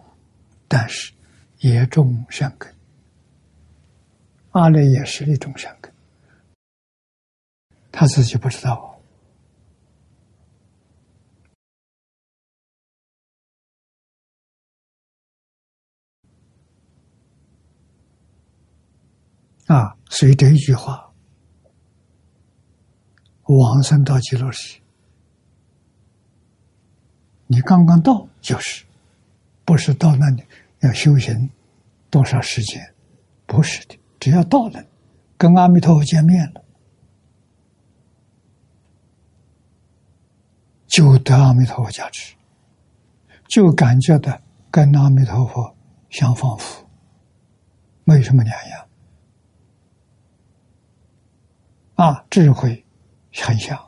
[0.69, 1.13] 但是
[1.59, 2.75] 也种善根。
[4.53, 5.93] 阿赖也是一种善根，
[7.93, 9.01] 他自己不知道
[19.67, 19.97] 啊。
[20.09, 21.03] 所以这一句话。
[23.49, 24.81] 往生到极乐世，
[27.47, 28.85] 你刚刚到就是，
[29.67, 30.43] 不是到那里
[30.81, 31.51] 要修行
[32.09, 32.83] 多少时间？
[33.45, 34.83] 不是的，只要到了，
[35.37, 36.65] 跟阿弥陀佛见面了，
[40.87, 42.35] 就得阿弥陀佛加持，
[43.49, 44.41] 就感觉到
[44.71, 45.77] 跟阿弥陀佛
[46.09, 46.89] 相仿佛，
[48.05, 48.89] 没什么两样。
[51.97, 52.83] 啊，智慧。
[53.39, 53.79] 很像，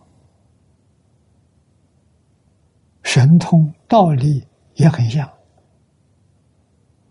[3.02, 5.26] 神通道力也很像，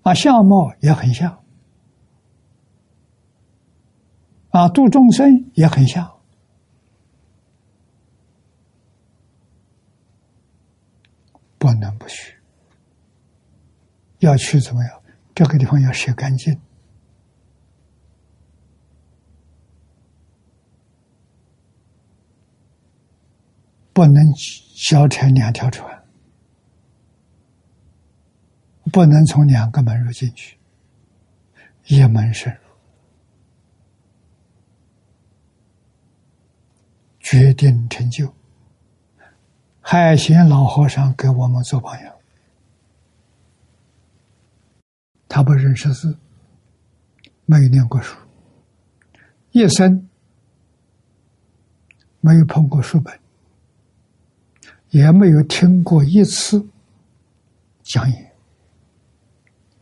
[0.08, 1.44] 啊，相貌也很像，
[4.52, 6.10] 啊，度众生也很像，
[11.58, 12.38] 不能不去，
[14.20, 15.02] 要去怎么样？
[15.36, 16.58] 这个地方要洗干净。
[23.92, 24.24] 不能
[24.90, 25.97] 交成两条船，
[28.92, 30.58] 不能从两个门入进去，
[31.86, 32.60] 一门深入，
[37.20, 38.34] 决定成就。
[39.82, 42.14] 海贤老和尚给我们做榜样，
[45.28, 46.18] 他不认识字，
[47.46, 48.18] 没有念过书，
[49.52, 50.10] 一生
[52.20, 53.18] 没有碰过书本。
[54.90, 56.66] 也没有听过一次
[57.84, 58.27] 讲演，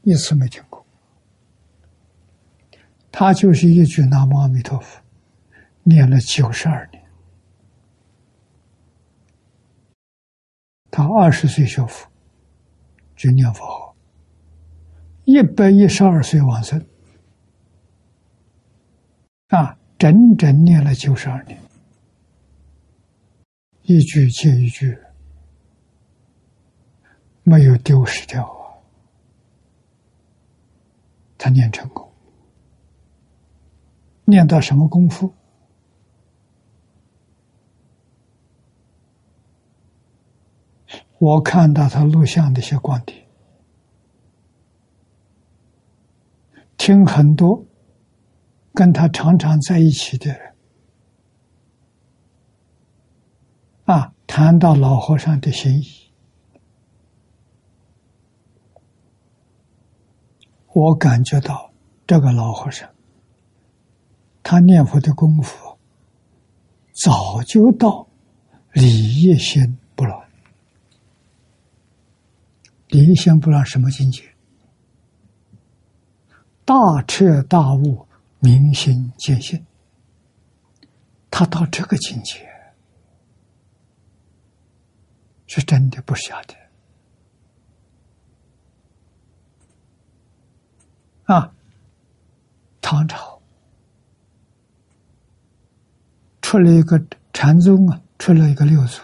[0.05, 0.85] 一次没听过。
[3.11, 5.01] 他就是一句“南无阿弥陀佛”，
[5.83, 7.03] 念了九十二年。
[10.91, 12.07] 他二十岁学佛，
[13.15, 13.95] 就念佛号，
[15.23, 16.85] 一百一十二岁往生，
[19.47, 21.59] 啊，整整念了九十二年。
[23.81, 24.97] 一句接一句，
[27.43, 28.43] 没有丢失掉
[31.45, 32.11] 他念成功，
[34.23, 35.31] 念到什么功夫？
[41.19, 43.27] 我看到他录像的一些观点，
[46.77, 47.63] 听很多
[48.73, 50.55] 跟他常常在一起的人。
[53.83, 56.04] 啊，谈到老和尚的心意，
[60.75, 61.71] 我感觉到
[62.05, 62.89] 这个老和尚，
[64.43, 65.77] 他念佛的功夫
[66.91, 68.05] 早就到
[68.73, 70.29] 理业心不乱。
[72.89, 74.21] 理业心不乱什么境界？
[76.65, 76.75] 大
[77.07, 78.05] 彻大悟，
[78.39, 79.65] 明心见性。
[81.31, 82.45] 他到这个境界。
[85.47, 86.64] 是真的，不是假的。
[91.25, 91.51] 啊，
[92.81, 93.41] 唐朝
[96.41, 97.03] 出了一个
[97.33, 99.01] 禅宗啊，出了一个六祖，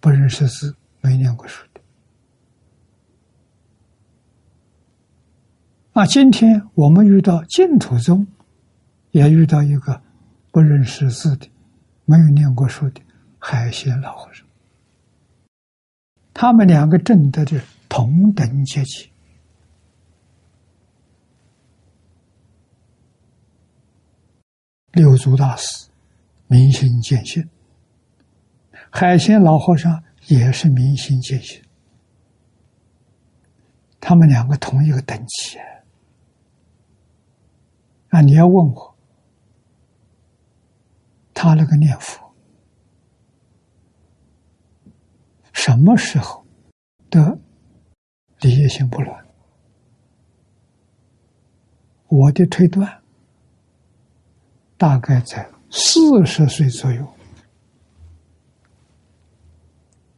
[0.00, 1.80] 不认识字，没念过书的，
[5.92, 8.26] 啊，今天我们遇到净土宗，
[9.12, 10.02] 也遇到一个
[10.50, 11.48] 不认识字的、
[12.04, 13.00] 没有念过书的
[13.38, 14.44] 海鲜老和尚。
[16.34, 19.08] 他们两个证得的同等阶级。
[24.92, 25.88] 六祖大师
[26.46, 27.48] 明心见性，
[28.90, 31.62] 海鲜老和尚也是明心见性。
[34.00, 35.58] 他们两个同一个等级
[38.08, 38.20] 啊！
[38.22, 38.96] 你要问我，
[41.34, 42.34] 他那个念佛
[45.52, 46.46] 什么时候
[47.10, 47.38] 的
[48.40, 49.26] 理业性不乱？
[52.06, 52.97] 我的推断
[54.78, 57.06] 大概在四十岁左右，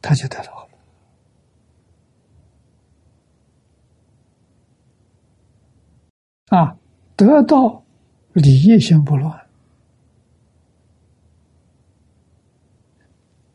[0.01, 0.69] 他就得到。
[6.49, 6.77] 啊，
[7.15, 7.83] 得到
[8.33, 9.47] 理业性不乱，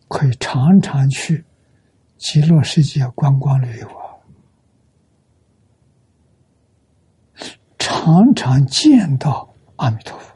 [0.09, 1.45] 可以常常去
[2.17, 4.17] 极乐世界观光旅游啊，
[7.79, 10.36] 常常见到阿弥陀佛，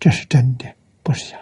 [0.00, 1.38] 这是真的，不是假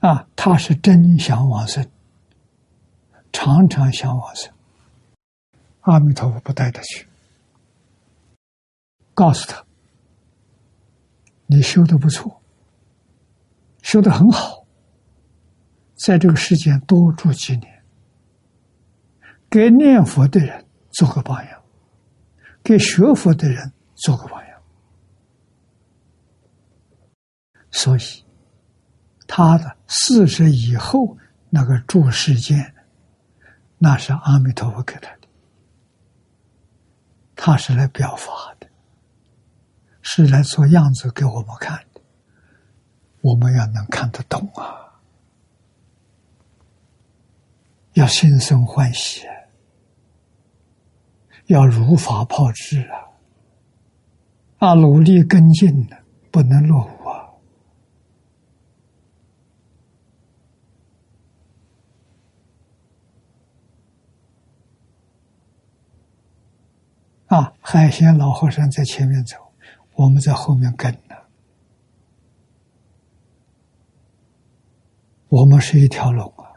[0.00, 0.08] 的。
[0.08, 1.90] 啊，他是真想往生，
[3.32, 4.52] 常常想往生。
[5.80, 7.06] 阿弥陀佛不带他去，
[9.12, 9.64] 告诉他
[11.46, 12.40] ：“你修的不错，
[13.82, 14.64] 修的很好，
[15.96, 17.82] 在这个世间多住几年，
[19.50, 21.62] 给念佛的人做个榜样，
[22.62, 24.47] 给学佛的人做个榜样。”
[27.78, 28.24] 所以，
[29.28, 31.16] 他的四十以后
[31.48, 32.74] 那个住世间，
[33.78, 35.28] 那是阿弥陀佛给他的。
[37.36, 38.66] 他是来表法的，
[40.02, 42.00] 是来做样子给我们看的。
[43.20, 44.98] 我们要能看得懂啊，
[47.92, 49.22] 要心生欢喜，
[51.46, 52.80] 要如法炮制
[54.58, 54.70] 啊！
[54.70, 55.96] 啊，努力跟进的，
[56.32, 56.97] 不能落伍。
[67.28, 69.36] 啊，海鲜老和尚在前面走，
[69.94, 71.16] 我们在后面跟呢。
[75.28, 76.56] 我们是一条龙啊，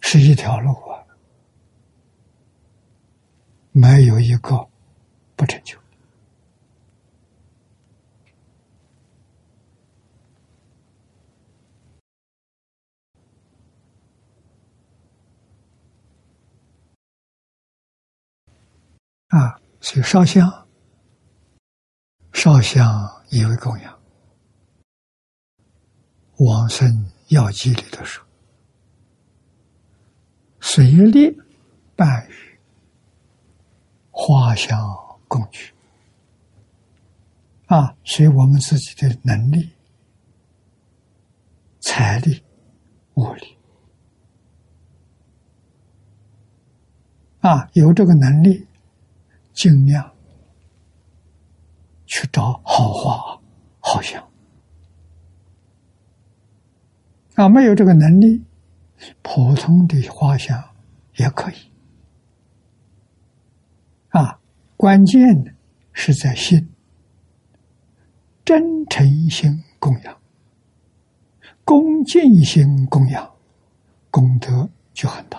[0.00, 1.04] 是一条路啊，
[3.70, 4.66] 没有一个
[5.36, 5.81] 不成就。
[19.32, 20.68] 啊，所以烧香，
[22.34, 22.86] 烧香
[23.30, 23.98] 也为供养。
[26.36, 28.22] 往生要记里头说
[30.60, 31.34] ：“随力
[31.96, 32.60] 伴雨，
[34.10, 34.78] 花香
[35.26, 35.72] 共举。”
[37.68, 39.72] 啊，随我们自己的能力、
[41.80, 42.44] 财力、
[43.14, 43.56] 物力，
[47.40, 48.66] 啊，有这个能力。
[49.52, 50.12] 尽量
[52.06, 53.40] 去找好花
[53.80, 54.22] 好香
[57.34, 57.48] 啊！
[57.48, 58.42] 没有这个能力，
[59.22, 60.62] 普通的花香
[61.16, 61.54] 也可以
[64.08, 64.38] 啊。
[64.76, 65.52] 关键的
[65.92, 66.68] 是在心，
[68.44, 70.20] 真诚心供养，
[71.64, 73.30] 恭敬心供养，
[74.10, 75.38] 功德就很大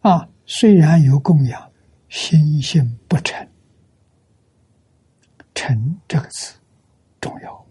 [0.00, 0.28] 啊。
[0.46, 1.71] 虽然有供养。
[2.12, 3.48] 心性不诚，
[5.54, 6.58] 诚这个词
[7.18, 7.66] 重要。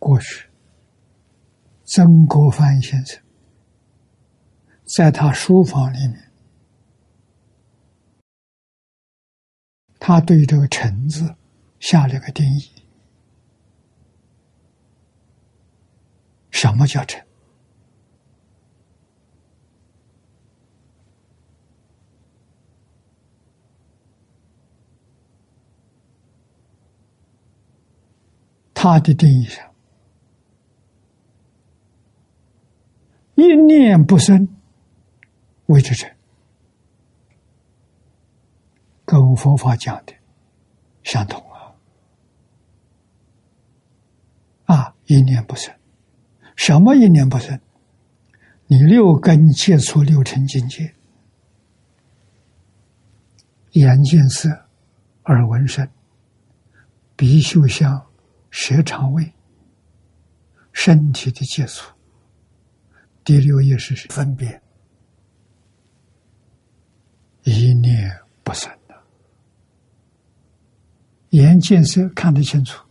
[0.00, 0.50] 过去，
[1.84, 3.22] 曾国藩先生
[4.96, 6.32] 在他书房里面，
[10.00, 11.36] 他对这个“诚”字
[11.78, 12.73] 下了个定义。
[16.54, 17.20] 什么叫诚？
[28.72, 29.74] 他的定义上，
[33.34, 34.48] 一念不生
[35.66, 36.08] 为之诚。
[39.04, 40.14] 跟佛法讲的
[41.02, 41.74] 相同啊！
[44.66, 45.74] 啊，一念不生，
[46.56, 47.60] 什么一念不生？
[48.66, 50.94] 你六根接触六尘境界，
[53.72, 54.48] 眼见色，
[55.24, 55.86] 耳闻声，
[57.14, 58.06] 鼻嗅香，
[58.50, 59.34] 舌尝味，
[60.72, 61.92] 身体的接触。
[63.22, 64.62] 第六意识是分别，
[67.42, 68.10] 一念
[68.42, 68.94] 不生的。
[71.30, 72.82] 眼见色看得清楚，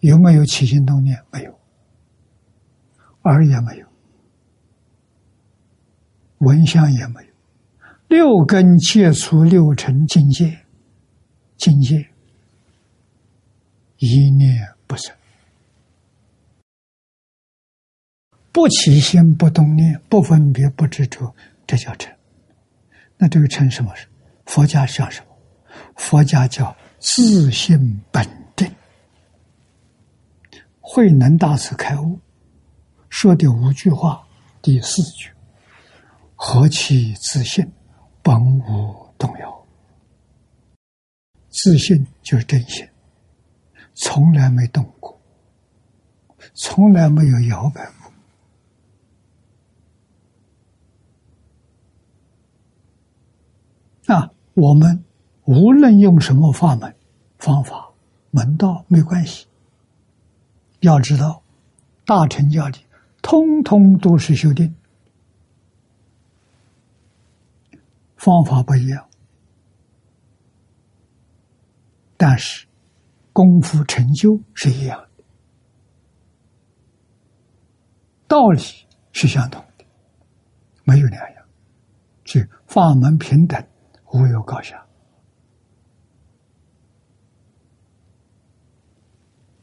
[0.00, 1.22] 有没有起心动念？
[1.30, 1.53] 没有。
[3.24, 3.86] 耳也没有，
[6.38, 7.30] 闻香也没有，
[8.08, 10.58] 六根接触六尘境界，
[11.56, 12.06] 境界
[13.98, 15.14] 一念不生，
[18.52, 21.34] 不起心不动念，不分别不执着，
[21.66, 22.14] 这叫成。
[23.16, 23.90] 那这个成什么？
[24.44, 25.26] 佛家叫什么？
[25.96, 28.22] 佛家叫自性本
[28.54, 28.70] 定，
[30.80, 32.18] 慧能大师开悟。
[33.14, 34.26] 说的五句话，
[34.60, 35.30] 第四句
[36.34, 37.64] ：“何其自信，
[38.20, 39.66] 本无动摇。”
[41.48, 42.84] 自信就是真心，
[43.94, 45.16] 从来没动过，
[46.54, 47.88] 从来没有摇摆
[54.06, 54.12] 过。
[54.12, 55.04] 啊，我们
[55.44, 56.92] 无论用什么法门、
[57.38, 57.88] 方法、
[58.32, 59.46] 门道，没关系。
[60.80, 61.40] 要知道，
[62.04, 62.78] 大乘教里。
[63.26, 64.76] 通通都是修定，
[68.16, 69.08] 方法不一样，
[72.18, 72.66] 但是
[73.32, 75.24] 功夫成就是一样的，
[78.28, 78.60] 道理
[79.12, 79.86] 是相同的，
[80.84, 81.46] 没有两样，
[82.26, 83.66] 是法门平等，
[84.12, 84.86] 无有高下，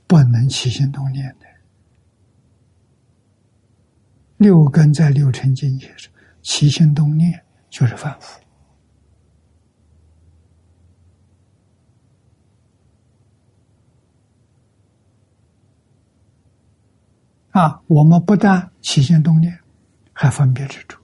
[0.08, 1.51] 不能起心动念的。
[4.42, 6.12] 六根在六尘境界上
[6.42, 8.42] 起心动念，就是反复。
[17.52, 19.56] 啊，我们不但起心动念，
[20.12, 20.98] 还分别执着。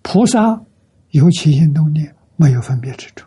[0.00, 0.64] 菩萨
[1.10, 3.26] 有起心动念，没有分别执着，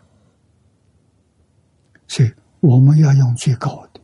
[2.06, 4.00] 所以我们要用最高的，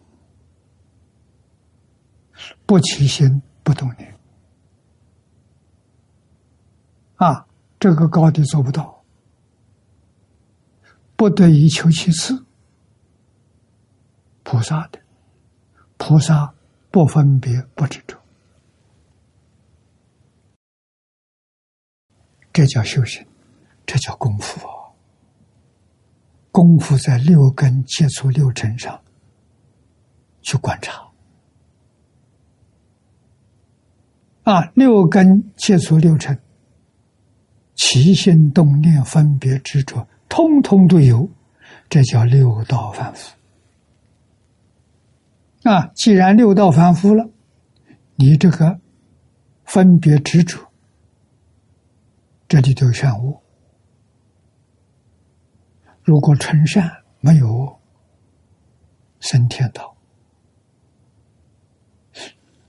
[2.67, 3.41] 不起心。
[3.65, 4.15] 不动念
[7.17, 7.47] 啊，
[7.81, 9.03] 这个高的做不到，
[11.17, 12.45] 不得已求其次。
[14.43, 15.01] 菩萨的
[15.97, 16.55] 菩萨
[16.91, 18.21] 不分别不执着，
[22.53, 23.27] 这叫修行，
[23.87, 24.93] 这叫功夫啊！
[26.53, 29.03] 功夫在六根接触六尘上
[30.43, 31.11] 去观察。
[34.45, 36.39] 啊，六根接触六尘，
[37.75, 41.29] 起心动念、分别执着，通通都有，
[41.89, 43.35] 这叫六道反复。
[45.63, 47.27] 啊，既然六道反复了，
[48.17, 48.79] 你这个
[49.65, 50.61] 分别执着，
[52.47, 53.41] 这里就善恶。
[56.03, 56.91] 如果纯善
[57.21, 57.81] 没有
[59.21, 59.97] 生天道，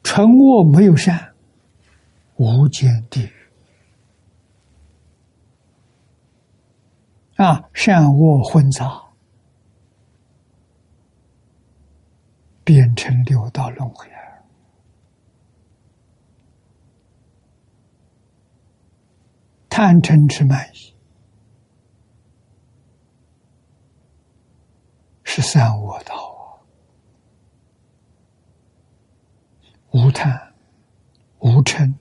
[0.03, 1.34] 纯恶没有善。
[2.37, 3.31] 无间地狱
[7.37, 9.03] 啊，善恶混杂，
[12.63, 14.09] 变成六道轮回。
[19.69, 20.95] 贪嗔痴慢疑
[25.23, 26.63] 是三恶道啊，
[29.91, 30.53] 无贪
[31.39, 31.93] 无嗔。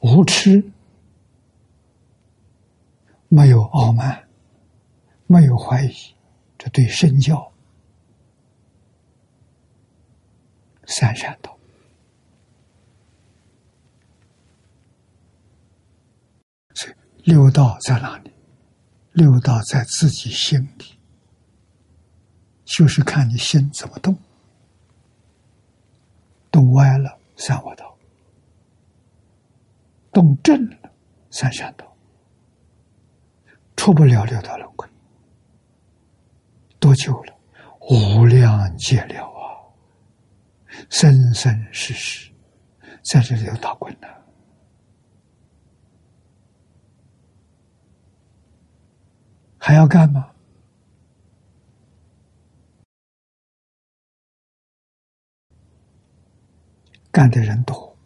[0.00, 0.70] 无痴，
[3.28, 4.28] 没有傲慢，
[5.26, 5.92] 没有怀疑，
[6.56, 7.52] 这对身教
[10.86, 11.58] 三善道。
[16.74, 16.94] 所以
[17.24, 18.32] 六道在哪里？
[19.12, 20.96] 六道在自己心里，
[22.64, 24.16] 就是看你心怎么动，
[26.52, 27.97] 动歪了，三恶道。
[30.18, 30.92] 动正了，
[31.30, 31.96] 三善道
[33.76, 34.84] 出不了六道轮回，
[36.80, 37.38] 多久了？
[37.88, 39.62] 无量劫了啊！
[40.90, 42.32] 生生世世
[43.04, 44.08] 在这里头打滚呢。
[49.56, 50.32] 还要干吗？
[57.12, 57.96] 干的人多，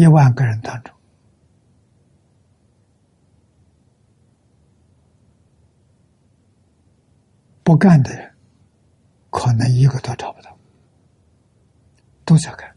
[0.00, 0.94] 一万个人当中，
[7.62, 8.34] 不干的人
[9.28, 10.56] 可能一个都找不到，
[12.24, 12.74] 都在干。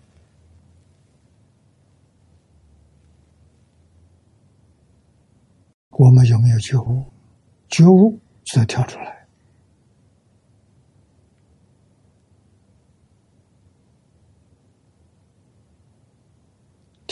[5.92, 7.06] 我们有没有觉悟？
[7.70, 9.23] 觉悟就跳出来，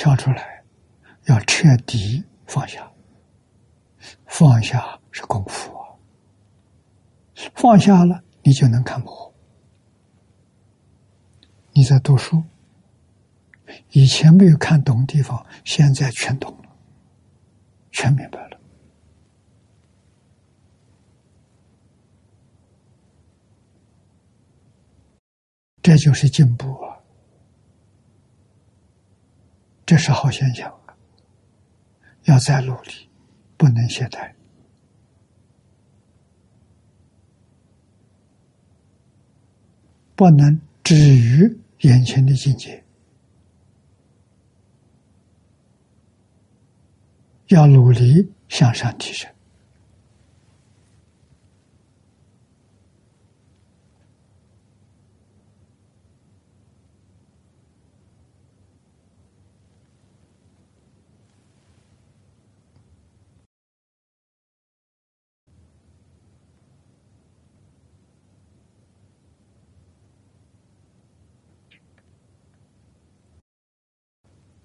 [0.01, 0.63] 跳出来，
[1.25, 2.91] 要彻底放下。
[4.25, 5.93] 放下是功夫啊！
[7.53, 9.31] 放下了，你就能看破。
[11.73, 12.43] 你在读书，
[13.91, 16.75] 以前没有看懂地方，现在全懂了，
[17.91, 18.59] 全明白了。
[25.83, 26.97] 这就是进步啊！
[29.91, 30.95] 这是好现象啊！
[32.23, 33.09] 要再努力，
[33.57, 34.31] 不能懈怠，
[40.15, 42.81] 不能止于眼前的境界，
[47.47, 49.29] 要努力向上提升。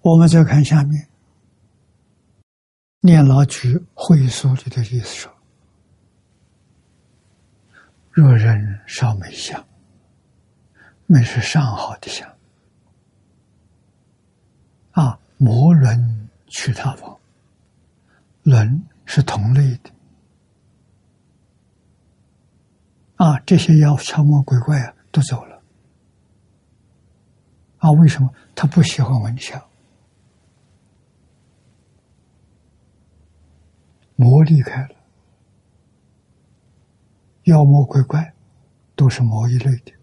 [0.09, 1.03] 我们再看下面，
[3.01, 5.33] 《念老居会所》里的意思说
[8.09, 9.61] ：“若人少美相，
[11.07, 12.25] 美是上好的相
[14.91, 15.19] 啊。
[15.35, 17.19] 魔伦去他方，
[18.43, 19.91] 轮是同类的
[23.17, 23.37] 啊。
[23.41, 25.61] 这些妖妖魔鬼怪啊，都走了
[27.79, 27.91] 啊。
[27.91, 29.61] 为什么他不喜欢闻香？”
[34.17, 34.95] 魔离开了，
[37.43, 38.33] 妖魔鬼怪
[38.95, 39.93] 都是魔一类的。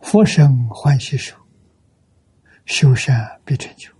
[0.00, 1.36] 佛生欢喜手，
[2.64, 3.92] 修善必成就。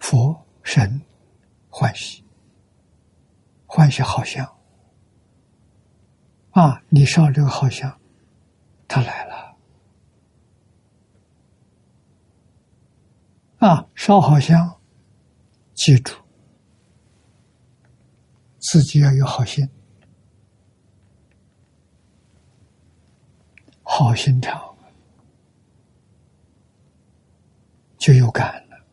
[0.00, 1.00] 佛神
[1.68, 2.24] 欢喜，
[3.66, 4.56] 欢喜好相
[6.52, 6.82] 啊！
[6.88, 8.00] 你上这个好相，
[8.88, 9.51] 他来了。
[13.62, 14.80] 啊，烧好香，
[15.72, 16.16] 记住，
[18.58, 19.70] 自己要有好心，
[23.84, 24.60] 好心肠，
[27.98, 28.84] 就有感了。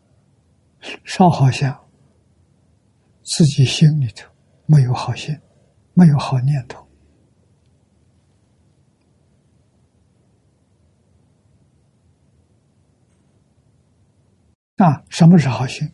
[1.03, 1.76] 烧好香，
[3.24, 4.32] 自己心里头
[4.67, 5.36] 没有好心，
[5.95, 6.88] 没有好念头。
[14.80, 15.92] 啊，什么是好心？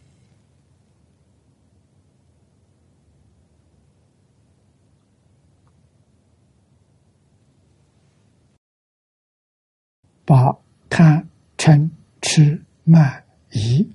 [10.24, 10.58] 把
[10.90, 11.28] 贪
[11.58, 11.90] 嗔
[12.22, 13.92] 痴慢疑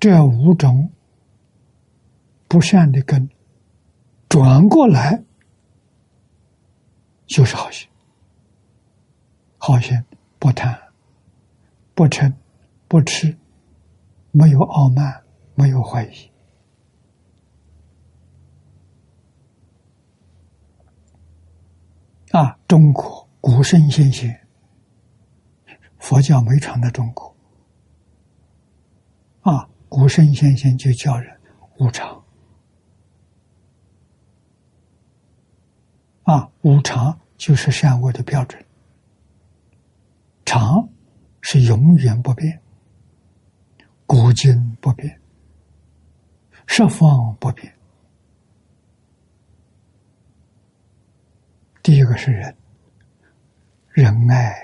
[0.00, 0.90] 这五种
[2.48, 3.28] 不善的根
[4.28, 5.27] 转过来。
[7.28, 7.86] 就是好心，
[9.58, 10.02] 好心
[10.38, 10.76] 不贪，
[11.94, 12.32] 不嗔，
[12.88, 13.36] 不痴，
[14.32, 15.22] 没有傲慢，
[15.54, 16.30] 没有怀疑。
[22.32, 24.48] 啊，中国古圣先贤，
[25.98, 27.36] 佛教没传到中国。
[29.42, 31.40] 啊，古圣先贤就叫人
[31.78, 32.17] 无常。
[36.28, 38.62] 啊，无常就是善恶的标准，
[40.44, 40.86] 常
[41.40, 42.60] 是永远不变，
[44.04, 45.18] 古今不变，
[46.66, 47.74] 十方不变。
[51.82, 52.54] 第一个是人，
[53.88, 54.54] 仁爱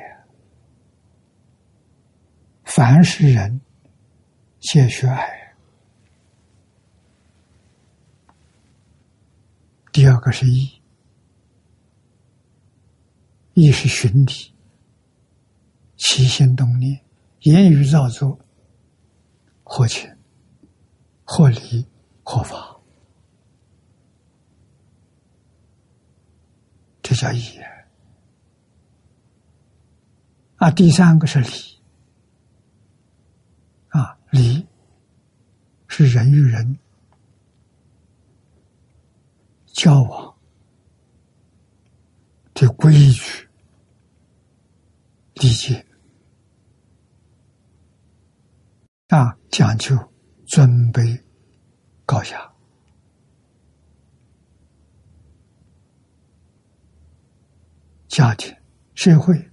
[2.64, 3.58] 凡是人
[4.60, 5.56] 皆需爱。
[9.92, 10.70] 第二个是义，
[13.54, 14.52] 义是循理，
[15.96, 17.00] 起心动念，
[17.40, 18.38] 言语造作，
[19.62, 20.10] 或情、
[21.24, 21.86] 或理、
[22.22, 22.76] 或法，
[27.00, 27.42] 这叫义
[30.56, 30.70] 啊。
[30.70, 31.48] 第三个是理，
[33.88, 34.66] 啊，理
[35.86, 36.78] 是人与人。
[39.74, 40.33] 交往
[42.54, 43.48] 的规矩、
[45.34, 45.84] 理解
[49.08, 49.96] 啊，讲究
[50.46, 51.20] 尊卑
[52.06, 52.52] 高下，
[58.06, 58.56] 家庭、
[58.94, 59.50] 社会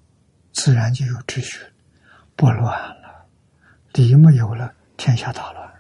[0.54, 1.60] 自然就有秩序，
[2.36, 2.62] 不乱
[3.02, 3.28] 了。
[3.94, 5.72] 理没有了，天下大乱。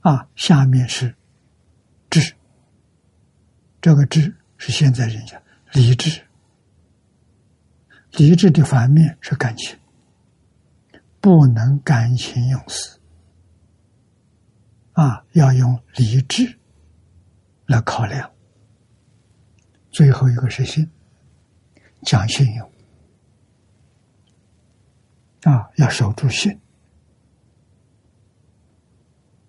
[0.00, 1.14] 啊，下面是，
[3.82, 6.22] 这个智是现在人讲理智，
[8.12, 9.76] 理智的反面是感情，
[11.20, 12.96] 不能感情用事，
[14.92, 16.56] 啊，要用理智
[17.66, 18.30] 来考量。
[19.90, 20.88] 最后一个是信，
[22.02, 22.72] 讲信用，
[25.42, 26.56] 啊，要守住信。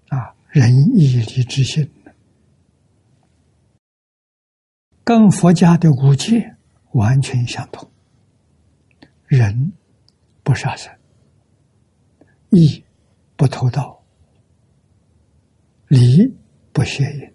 [0.07, 1.87] 啊仁义礼智信，
[5.03, 6.55] 跟佛家的五戒
[6.91, 7.89] 完全相同。
[9.25, 9.73] 人
[10.43, 10.93] 不杀生，
[12.49, 12.83] 义
[13.35, 14.01] 不偷盗，
[15.87, 16.33] 礼
[16.71, 17.33] 不邪淫，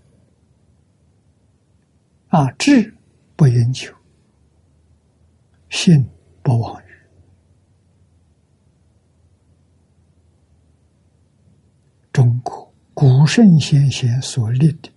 [2.28, 2.94] 啊，智
[3.34, 3.92] 不饮酒，
[5.70, 6.08] 信
[6.42, 6.86] 不妄语，
[12.12, 12.72] 中国。
[12.94, 14.90] 古圣先贤所立的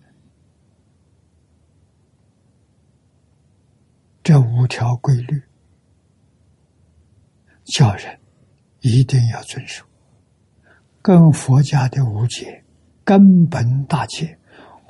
[4.23, 5.41] 这五条规律，
[7.63, 8.19] 叫人
[8.81, 9.83] 一定要遵守，
[11.01, 12.63] 跟佛家的五戒
[13.03, 14.37] 根本大戒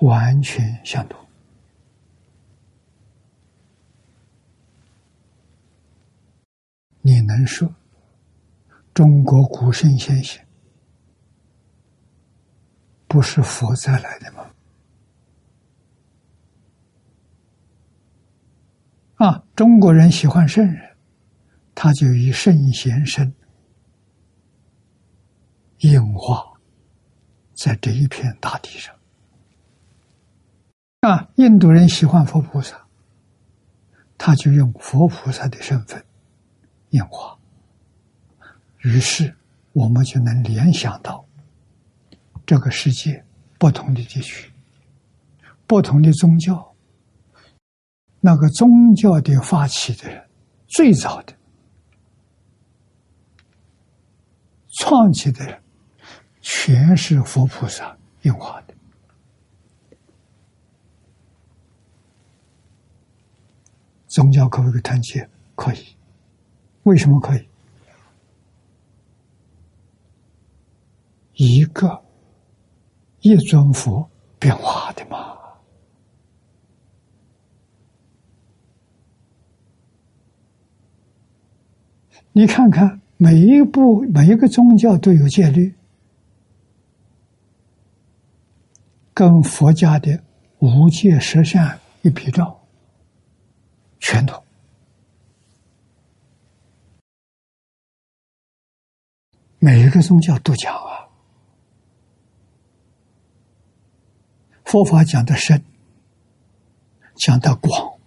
[0.02, 1.18] 完全相同。
[7.02, 7.74] 你能说
[8.94, 10.46] 中国古圣先贤？
[13.08, 14.54] 不是佛再来的吗？
[19.16, 20.98] 啊，中国人喜欢圣人，
[21.76, 23.32] 他就以圣贤身
[25.82, 26.54] 硬化
[27.54, 28.96] 在这一片大地上。
[31.02, 32.88] 啊，印度人喜欢佛菩萨，
[34.18, 36.04] 他就用佛菩萨的身份
[36.90, 37.38] 映化，
[38.80, 39.32] 于是
[39.74, 41.24] 我们就能联想到。
[42.48, 43.24] 这个世界
[43.60, 44.52] 不同的地区，
[45.68, 46.71] 不同的宗教，
[48.22, 50.30] 那个宗教的发起的人，
[50.68, 51.34] 最早的
[54.80, 55.60] 创起的人，
[56.40, 58.74] 全是佛菩萨应化的。
[64.08, 65.28] 宗教可不可以团结？
[65.56, 65.98] 可以。
[66.84, 67.48] 为什么可以？
[71.34, 72.04] 一个。
[73.22, 75.38] 一尊佛变化的嘛？
[82.34, 85.76] 你看看，每一部每一个宗教都有戒律，
[89.14, 90.24] 跟佛家的
[90.60, 92.62] 无戒十善一比照，
[94.00, 94.42] 全同。
[99.60, 101.10] 每一个宗教都讲啊。
[104.64, 105.62] 佛法讲的深，
[107.16, 108.00] 讲的广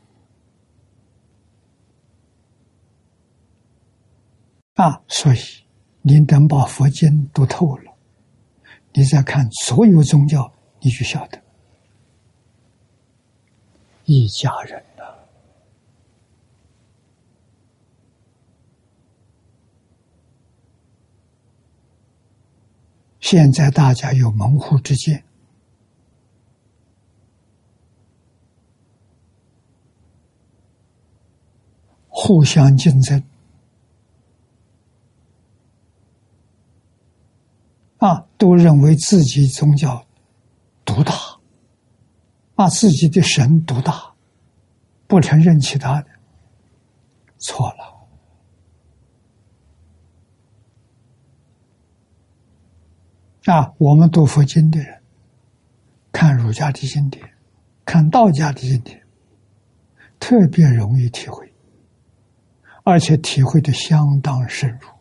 [4.75, 5.39] 啊，所以
[6.03, 7.95] 您等把佛经读透了，
[8.93, 11.41] 你再看所有宗教，你就晓得
[14.05, 15.05] 一家人呐。
[23.21, 25.25] 现在大家有门户之见。
[32.09, 33.23] 互相竞争
[37.99, 40.05] 啊，都认为自己宗教
[40.85, 41.15] 独大，
[42.57, 44.15] 啊，自己的神独大，
[45.07, 46.09] 不承认其他的，
[47.39, 47.95] 错了。
[53.47, 55.03] 啊，我们读佛经的人
[56.13, 57.23] 看儒家的经典，
[57.85, 59.07] 看道家的经典，
[60.19, 61.55] 特别容易体会，
[62.85, 64.94] 而且体会的相当深入。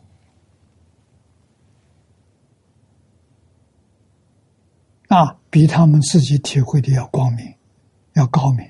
[5.14, 7.54] 啊，比他们自己体会的要光明，
[8.14, 8.68] 要高明，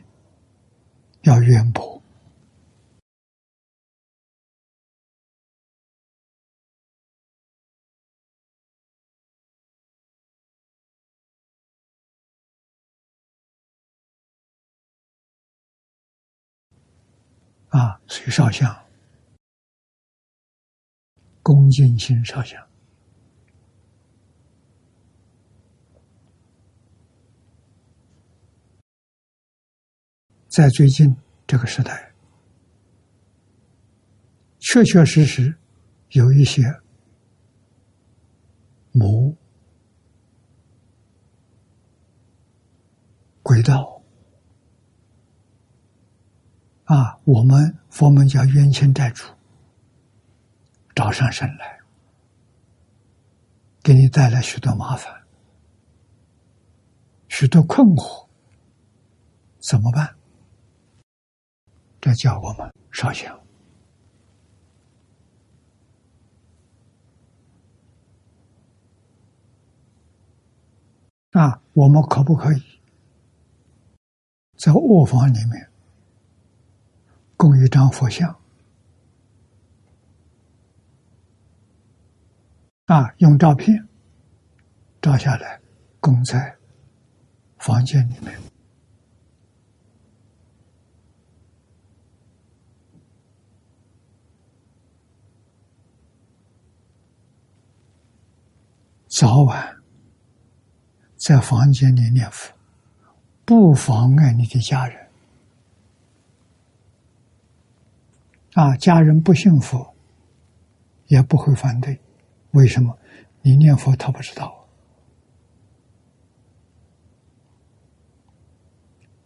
[1.22, 2.02] 要渊博。
[17.70, 18.86] 啊，随少相，
[21.42, 22.62] 恭敬心少相，
[30.54, 31.16] 在最近
[31.48, 32.12] 这个时代，
[34.60, 35.52] 确确实实
[36.10, 36.62] 有一些
[38.92, 39.34] 魔
[43.42, 44.00] 轨道。
[46.84, 49.24] 啊，我们佛门叫冤亲债主，
[50.94, 51.80] 找上身来，
[53.82, 55.12] 给你带来许多麻烦，
[57.26, 58.28] 许多困惑，
[59.58, 60.14] 怎么办？
[62.04, 63.34] 这叫我们烧香。
[71.30, 72.62] 啊，我们可不可以
[74.58, 75.70] 在卧房里面？
[77.38, 78.38] 供一张佛像，
[82.84, 83.88] 啊，用照片
[85.00, 85.58] 照下来，
[86.00, 86.54] 供在
[87.60, 88.38] 房间里面。
[99.14, 99.76] 早晚
[101.16, 102.52] 在房间里念佛，
[103.44, 105.08] 不妨碍你的家人。
[108.54, 109.94] 啊，家人不信佛，
[111.06, 111.96] 也不会反对。
[112.50, 112.98] 为什么？
[113.40, 114.66] 你念佛，他不知道。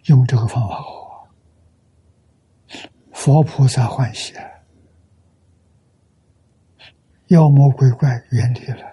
[0.05, 1.27] 用这个方法好，
[3.15, 4.35] 佛菩萨欢喜，
[7.29, 8.87] 妖魔鬼怪远离了。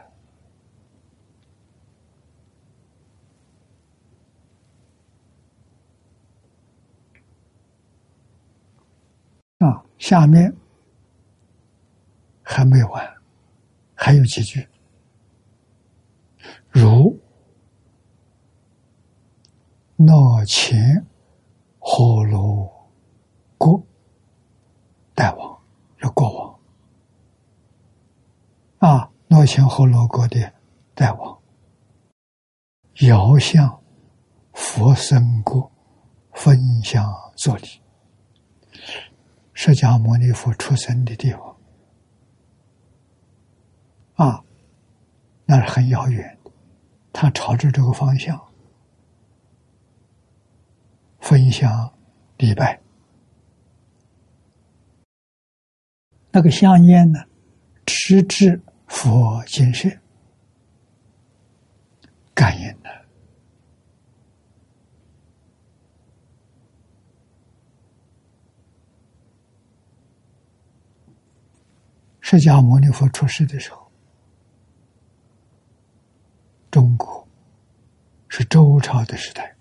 [9.60, 10.56] 啊，下面
[12.44, 13.16] 还没完，
[13.96, 14.68] 还有几句。
[16.70, 17.20] 如
[19.96, 21.06] 闹前
[21.80, 22.90] 火罗
[23.58, 23.82] 国
[25.14, 25.60] 大王，
[26.04, 26.60] 要国王
[28.80, 30.54] 啊，闹前火罗国的
[30.94, 31.42] 大王，
[33.08, 33.82] 遥向
[34.54, 35.72] 佛身国
[36.34, 37.85] 分享作礼。
[39.58, 41.58] 释迦牟尼佛出生的地方，
[44.16, 44.44] 啊，
[45.46, 46.52] 那是很遥远的。
[47.14, 48.40] 他朝着这个方向
[51.20, 51.98] 分享
[52.38, 52.82] 礼拜，
[56.32, 57.24] 那个香烟呢，
[57.86, 59.90] 直至佛金舍，
[62.34, 62.94] 感应的。
[72.28, 73.88] 释迦牟尼佛出世的时候，
[76.72, 77.28] 中国
[78.28, 79.56] 是周朝的时代。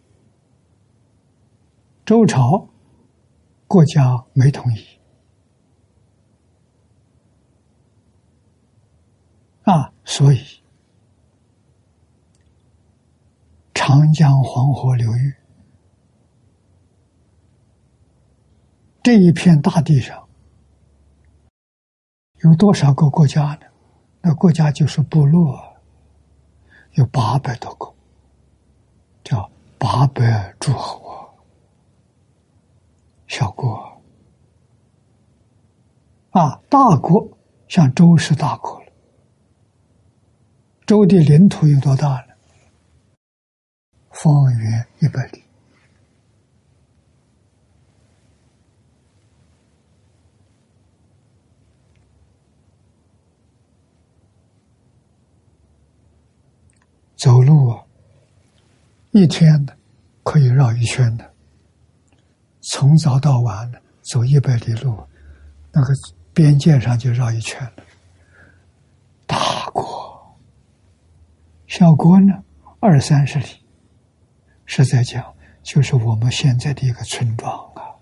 [2.06, 2.66] 周朝
[3.68, 4.82] 国家没统一
[9.64, 10.40] 啊，所以
[13.74, 15.34] 长江黄河流域
[19.02, 20.23] 这一片大地上。
[22.44, 23.66] 有多少个国家呢？
[24.20, 25.58] 那国家就是部落，
[26.92, 27.90] 有八百多个，
[29.22, 31.26] 叫八百诸侯，
[33.26, 34.02] 小国
[36.32, 37.26] 啊，大国
[37.66, 38.92] 像周是大国了。
[40.84, 42.34] 周的领土有多大呢？
[44.10, 45.43] 方圆一百里。
[57.24, 57.82] 走路啊，
[59.12, 59.74] 一天的
[60.22, 61.32] 可以绕一圈的，
[62.60, 63.72] 从早到晚
[64.02, 64.94] 走一百里路，
[65.72, 65.94] 那个
[66.34, 67.82] 边界上就绕一圈了。
[69.26, 70.36] 大国，
[71.66, 72.44] 小国呢
[72.78, 73.46] 二三十里，
[74.66, 77.96] 实在讲，就是我们现在的一个村庄啊，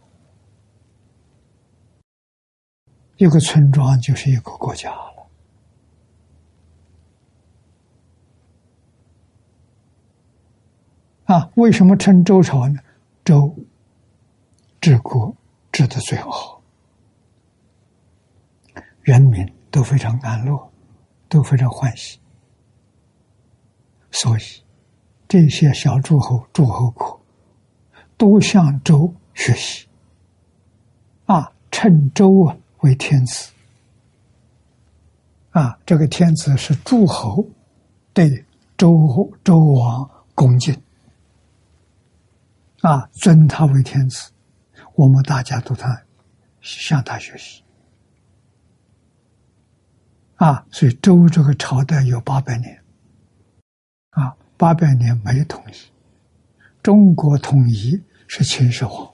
[3.19, 5.13] 一个村庄就是一个国家了。
[11.25, 12.79] 啊，为什么称周朝呢？
[13.25, 13.55] 周
[14.81, 15.35] 治国
[15.71, 16.61] 治的最好，
[19.03, 20.71] 人民都非常安乐，
[21.29, 22.19] 都非常欢喜，
[24.11, 24.43] 所以。
[25.29, 27.19] 这些小诸侯、诸侯国
[28.19, 29.89] 都向周学习，
[31.25, 33.51] 啊，称周啊为天子，
[35.53, 37.47] 啊，这个天子是诸侯
[38.13, 38.45] 对
[38.77, 40.79] 周周王恭敬，
[42.83, 44.31] 啊，尊他为天子，
[44.95, 46.01] 我们大家都他
[46.61, 47.65] 向他学习，
[50.37, 52.81] 啊，所以周这个朝代有八百年，
[54.11, 54.37] 啊。
[54.59, 55.75] 八百年没统一，
[56.85, 59.13] 中国统一是秦始皇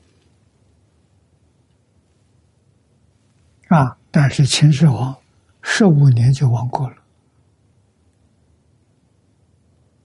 [3.69, 5.16] 啊，但是秦始皇
[5.62, 6.97] 十五年就亡国了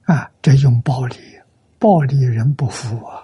[0.03, 1.17] 啊，这用暴力，
[1.77, 3.22] 暴力人不服啊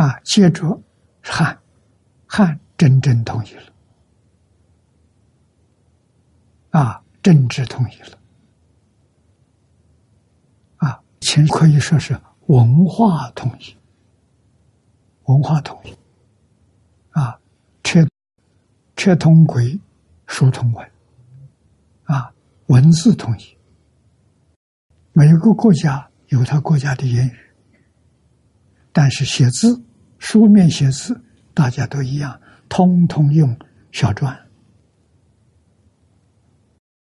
[0.00, 0.80] 啊，接着
[1.22, 1.60] 汉，
[2.26, 3.62] 汉真正统一了
[6.70, 8.18] 啊，政治统一了。
[11.20, 13.76] 秦可以说是文化统一，
[15.24, 15.94] 文化统一，
[17.10, 17.38] 啊，
[17.82, 18.00] 车
[18.96, 19.78] 车通轨，
[20.26, 20.90] 书通文，
[22.04, 22.32] 啊，
[22.68, 23.54] 文字统一。
[25.12, 27.36] 每个国家有他国家的言语，
[28.90, 29.80] 但是写字，
[30.20, 31.20] 书面写字，
[31.52, 33.58] 大家都一样，通通用
[33.90, 34.38] 小篆，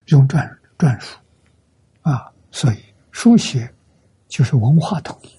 [0.05, 1.19] 用篆篆书，
[2.01, 2.77] 啊，所以
[3.11, 3.71] 书写。
[4.31, 5.29] 就是文化统一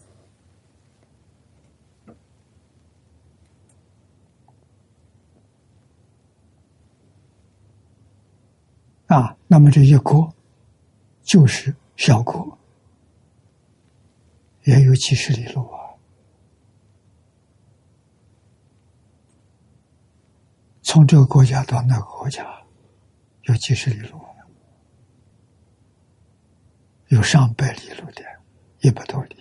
[9.06, 10.30] 啊，那么这一国
[11.22, 12.58] 就是小国，
[14.64, 15.81] 也有几十里路啊。
[20.92, 22.44] 从这个国家到那个国家，
[23.44, 24.20] 有几十里路，
[27.08, 28.22] 有上百里路的。
[28.80, 29.36] 一百多里，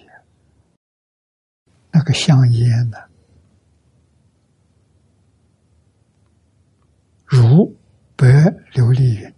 [1.91, 2.97] 那个香烟呢？
[7.25, 7.75] 如
[8.15, 8.27] 白
[8.71, 9.35] 琉璃云，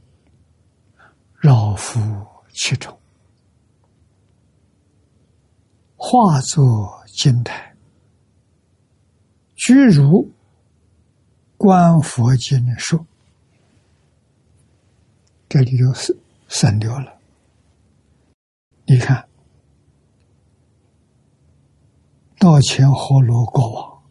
[1.39, 1.99] 绕浮
[2.49, 2.95] 其中，
[5.95, 7.75] 化作金台，
[9.55, 10.31] 居如
[11.63, 13.05] 观佛经说，
[15.47, 16.13] 这里就是
[16.49, 17.17] 省掉了。
[18.85, 19.25] 你看。
[22.37, 24.03] 道前活罗国王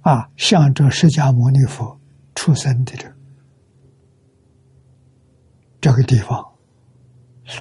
[0.00, 1.96] 啊，向着释迦牟尼佛
[2.34, 3.14] 出生的这
[5.80, 6.44] 这个地方，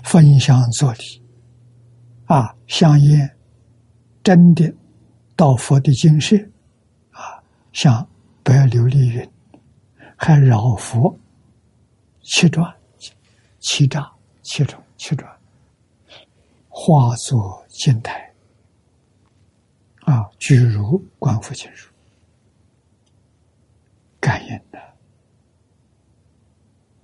[0.03, 1.21] 分香作礼
[2.25, 3.37] 啊，香烟
[4.23, 4.73] 真的
[5.35, 6.35] 到佛的精舍，
[7.73, 8.07] 像
[8.43, 9.29] 白琉璃云，
[10.15, 11.19] 还绕佛
[12.21, 12.73] 七转
[13.59, 14.09] 七丈
[14.41, 15.29] 七重七转，
[16.69, 18.31] 化作金台。
[20.01, 21.89] 啊，举如观佛经书，
[24.19, 24.79] 感应的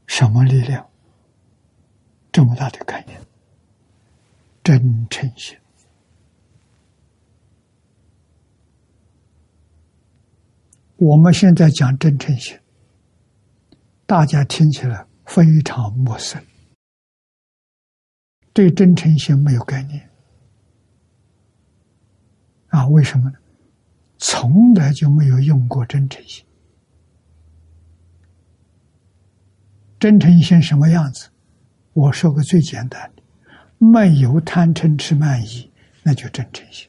[0.05, 0.87] 什么力量？
[2.31, 3.15] 这么大的感应，
[4.63, 5.58] 真诚心。
[10.99, 12.59] 我们现在讲真诚心，
[14.05, 16.43] 大家听起来非常陌生，
[18.51, 20.09] 对真诚心没有概念。
[22.67, 23.37] 啊，为什么呢？
[24.17, 26.45] 从来就没有用过真诚心。
[29.97, 31.29] 真诚心什么样子？
[31.93, 33.23] 我说个最简单的：
[33.77, 35.71] 没有贪嗔痴慢疑，
[36.03, 36.88] 那就真诚心；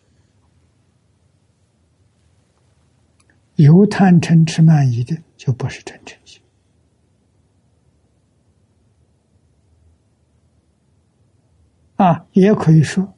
[3.63, 6.41] 有贪嗔痴慢疑的，就不是真诚心。
[11.97, 13.15] 啊，也可以说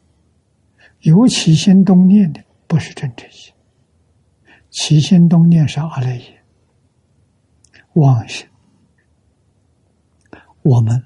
[1.00, 2.42] 有起心动念的。
[2.66, 3.52] 不是真诚心，
[4.70, 6.42] 起心动念是阿赖耶，
[7.92, 8.48] 妄心。
[10.62, 11.04] 我们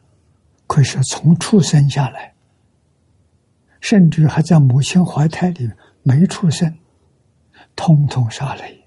[0.69, 2.37] 可以说从出生下来，
[3.81, 5.69] 甚至还在母亲怀胎里
[6.05, 6.79] 没出生，
[7.75, 8.86] 通通是阿赖耶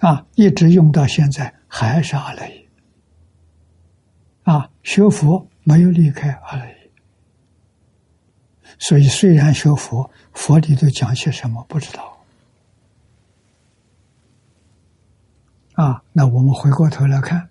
[0.00, 2.68] 啊，一直用到现在，还是阿赖耶。
[4.42, 6.90] 啊，学佛没有离开阿赖耶，
[8.78, 12.18] 所以虽然学佛，佛里头讲些什么不知道。
[15.74, 17.48] 啊，那我们回过头来看，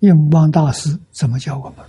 [0.00, 1.86] 印光大师怎么教我们？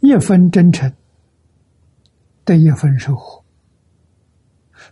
[0.00, 0.90] 一分真诚
[2.44, 3.44] 得一分收获，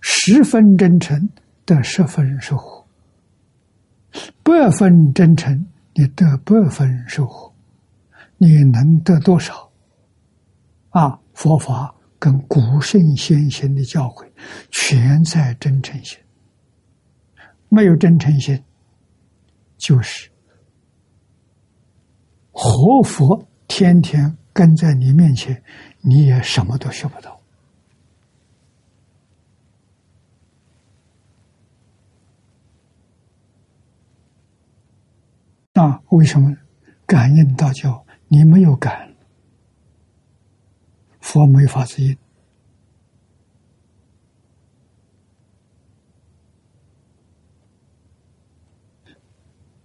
[0.01, 1.31] 十分真诚
[1.69, 2.83] 得十分收获，
[4.43, 7.53] 百分真诚你得百分收获，
[8.39, 9.71] 你能得多少？
[10.89, 14.27] 啊，佛法跟古圣先贤的教诲，
[14.71, 16.19] 全在真诚心。
[17.69, 18.59] 没有真诚心，
[19.77, 20.31] 就是
[22.51, 25.63] 活佛天天跟在你面前，
[26.01, 27.38] 你也什么都学不到。
[35.89, 36.55] 那为什么？
[37.07, 39.17] 感应道教你没有感，
[41.21, 42.19] 佛没法子应？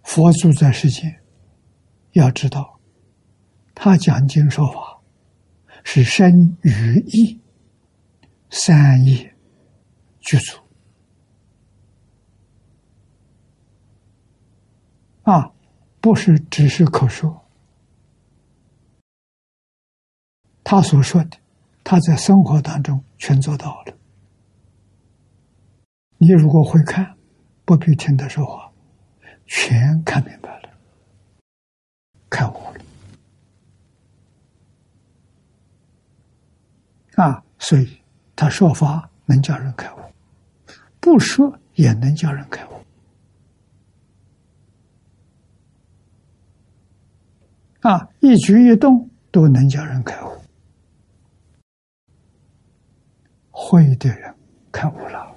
[0.01, 1.23] 佛住在世间，
[2.11, 2.77] 要知道，
[3.73, 4.99] 他讲经说法
[5.85, 7.39] 是身语意
[8.49, 9.33] 三业
[10.19, 10.59] 具足。
[15.21, 15.49] 啊，
[16.03, 17.45] 不是只是口说。
[20.61, 21.37] 他所说的，
[21.81, 23.97] 他在生活当中全做到了。
[26.17, 27.15] 你如果会看，
[27.63, 28.69] 不必听他说话。
[29.45, 30.69] 全看明白了，
[32.29, 32.81] 开悟了
[37.15, 37.41] 啊！
[37.59, 38.01] 所以
[38.35, 39.99] 他说法能叫人开悟，
[40.99, 42.72] 不说也能叫人开悟
[47.83, 48.09] 啊！
[48.21, 50.41] 一举一动都能叫人开悟，
[53.51, 54.33] 会的人
[54.71, 55.35] 开悟了。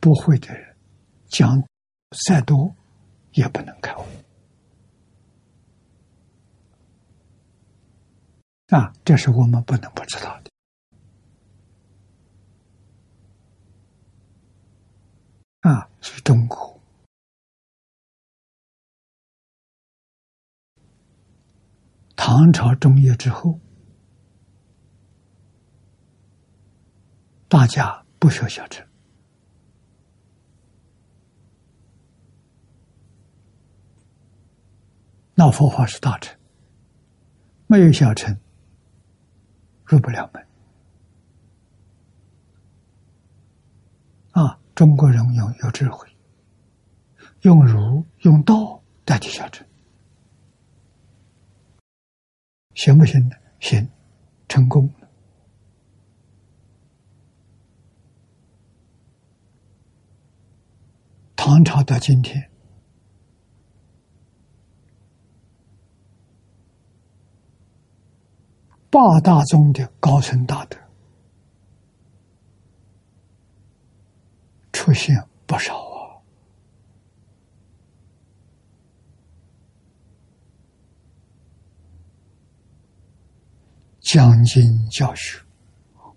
[0.00, 0.76] 不会的人，
[1.28, 1.62] 讲
[2.26, 2.74] 再多
[3.34, 4.04] 也不能开悟
[8.68, 8.92] 啊！
[9.04, 10.50] 这是我们不能不知道的
[15.70, 15.88] 啊！
[16.00, 16.73] 是中国
[22.16, 23.58] 唐朝中叶之后，
[27.48, 28.86] 大家不学小乘。
[35.34, 36.38] 那佛法是大乘，
[37.66, 38.38] 没有小乘，
[39.84, 40.46] 入不了门。
[44.30, 46.08] 啊，中国人有有智慧，
[47.42, 49.66] 用儒用道代替小乘，
[52.74, 53.36] 行不行呢？
[53.60, 53.88] 行，
[54.48, 55.08] 成功了。
[61.36, 62.50] 唐朝到今天。
[68.90, 70.78] 八大宗的高僧大德
[74.72, 76.22] 出现不少啊，
[84.04, 85.40] 讲经教学，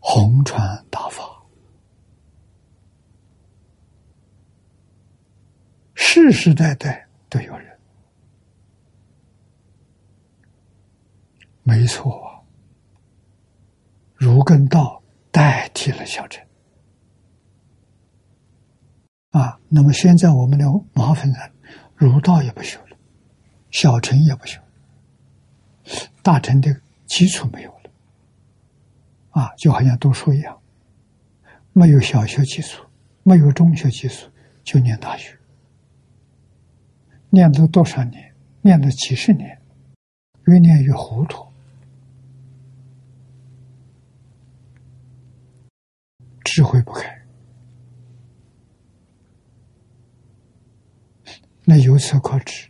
[0.02, 1.24] 红传大法，
[5.96, 7.80] 世世代代都有人，
[11.64, 12.46] 没错。
[14.16, 15.02] 儒跟道
[15.32, 16.46] 代替了小乘
[19.30, 21.52] 啊，那么现在我们的麻烦人，
[21.96, 22.98] 儒道也不修了，
[23.72, 24.60] 小乘也不修，
[26.22, 27.77] 大乘的基础没有，
[29.38, 30.60] 啊，就好像读书一样，
[31.72, 32.84] 没有小学基础，
[33.22, 34.28] 没有中学基础，
[34.64, 35.38] 就念大学，
[37.30, 39.62] 念了多少年，念了几十年，
[40.46, 41.46] 越念越糊涂。
[46.44, 47.22] 智慧不开，
[51.64, 52.68] 那由此可知，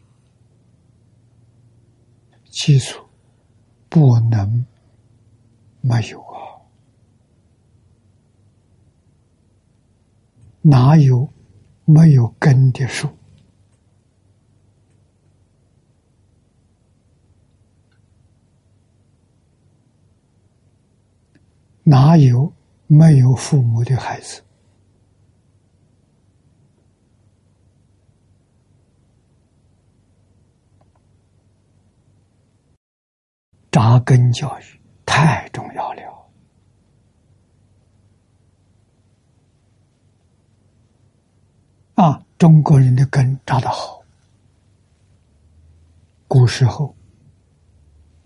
[2.50, 3.08] 基础
[3.88, 4.66] 不能
[5.80, 6.47] 没有啊！
[10.70, 11.30] 哪有
[11.86, 13.08] 没有根的树。
[21.84, 22.52] 哪有
[22.86, 24.44] 没有父母的孩子。
[33.72, 34.64] 扎根教育
[35.06, 36.17] 太重要了。
[41.98, 44.04] 啊，中国人的根扎得好。
[46.28, 46.96] 古时候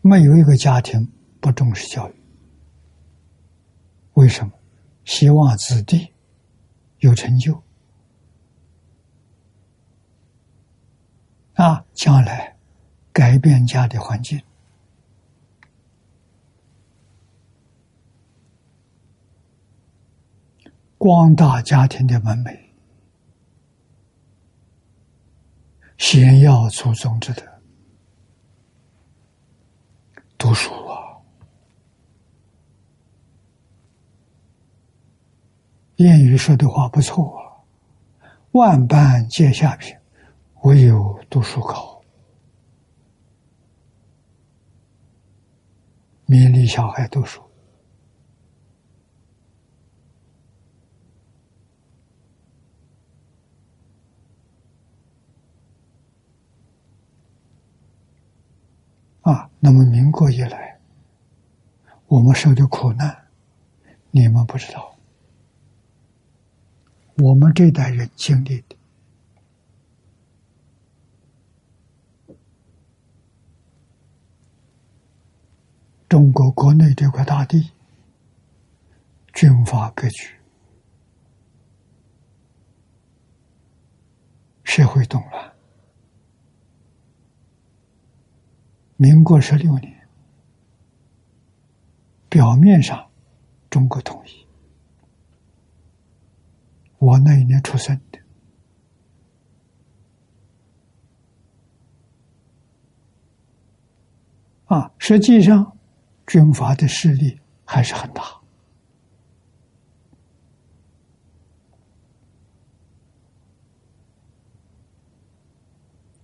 [0.01, 2.13] 没有一个家庭不重视教育，
[4.15, 4.51] 为什么？
[5.05, 6.11] 希望子弟
[6.99, 7.63] 有成就
[11.53, 12.57] 啊，将来
[13.13, 14.41] 改变家的环境，
[20.97, 22.70] 光大家庭的门楣。
[26.01, 27.43] 先要祖宗之德，
[30.35, 31.21] 读书啊！
[35.97, 37.53] 谚语说的话不错啊
[38.53, 39.95] ，“万般皆下品，
[40.63, 42.01] 唯有读书高。”
[46.25, 47.39] 勉励小孩读书。
[59.21, 60.79] 啊，那么民国以来，
[62.07, 63.27] 我们受的苦难，
[64.09, 64.97] 你们不知道。
[67.17, 68.75] 我们这代人经历的，
[76.09, 77.69] 中国国内这块大地，
[79.31, 80.39] 军阀割据，
[84.63, 85.50] 社会动乱。
[89.01, 90.07] 民国十六年，
[92.29, 93.09] 表面上
[93.67, 94.45] 中国统一，
[96.99, 98.19] 我那一年出生的，
[104.65, 105.75] 啊，实际上
[106.27, 108.21] 军阀的势力还是很大，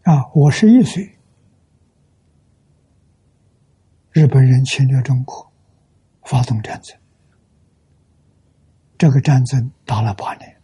[0.03, 1.16] 啊，我十一岁。
[4.17, 5.53] 日本人侵略中国，
[6.23, 6.97] 发动战争。
[8.97, 10.59] 这个战争打了八年，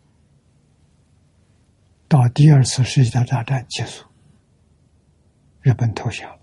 [2.08, 4.08] 到第二次世界大战结束，
[5.62, 6.36] 日本投降。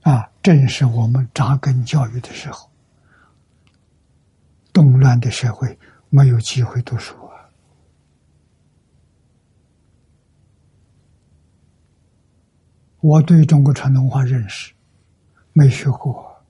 [0.00, 2.68] 啊，正是我们扎根教育的时候，
[4.72, 5.78] 动乱的社会
[6.10, 7.14] 没有机会读书。
[13.04, 14.72] 我对中国传统文化认识
[15.52, 16.42] 没学过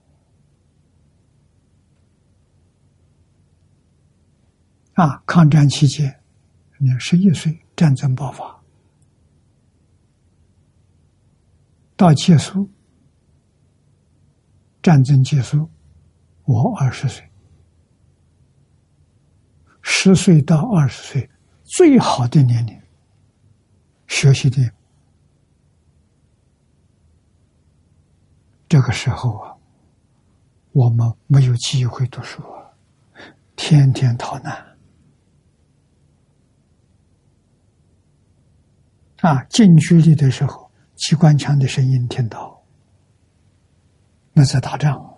[4.92, 5.20] 啊！
[5.26, 6.22] 抗战期间，
[6.78, 8.62] 你十一岁，战争爆发，
[11.96, 12.70] 到结束，
[14.80, 15.68] 战争结束，
[16.44, 17.28] 我二十岁，
[19.82, 21.28] 十岁到二十岁
[21.64, 22.80] 最好的年龄，
[24.06, 24.72] 学习的。
[28.74, 29.56] 这个时候啊，
[30.72, 32.42] 我们没有机会读书，
[33.54, 34.76] 天天逃难
[39.20, 39.44] 啊！
[39.44, 42.64] 近距离的时候，机关枪的声音听到，
[44.32, 45.16] 那在打仗，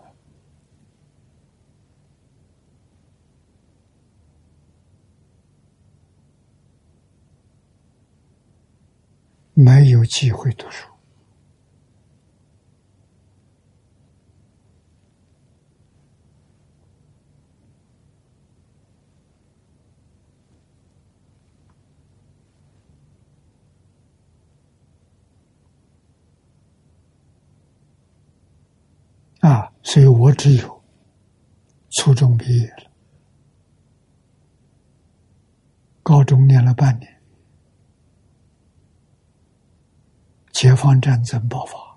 [9.54, 10.86] 没有机会读书。
[29.46, 30.82] 啊，所以我只有
[31.90, 32.90] 初中毕业了，
[36.02, 37.22] 高中念了半年，
[40.50, 41.96] 解放战争爆发，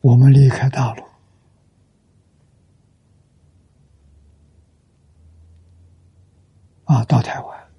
[0.00, 1.04] 我们离开大陆，
[6.86, 7.69] 啊，到台湾。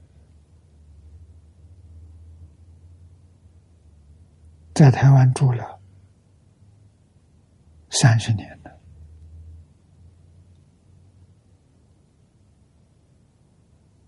[4.73, 5.79] 在台湾住了
[7.89, 8.71] 三十年了，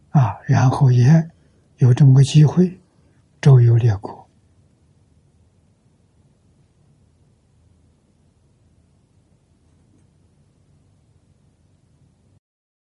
[0.10, 1.30] 啊，然后也
[1.78, 2.80] 有这么个机会
[3.42, 4.28] 周游列国，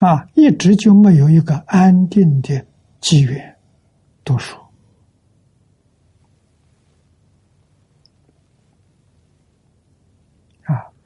[0.01, 2.67] 啊，一直就没有一个安定的
[3.01, 3.57] 机缘
[4.25, 4.68] 读书。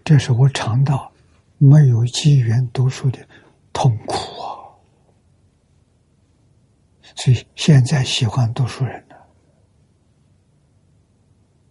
[0.04, 1.12] 这是我尝到
[1.58, 3.18] 没有机缘读书的
[3.72, 4.74] 痛苦啊！
[7.14, 9.16] 所以现在喜欢读书人了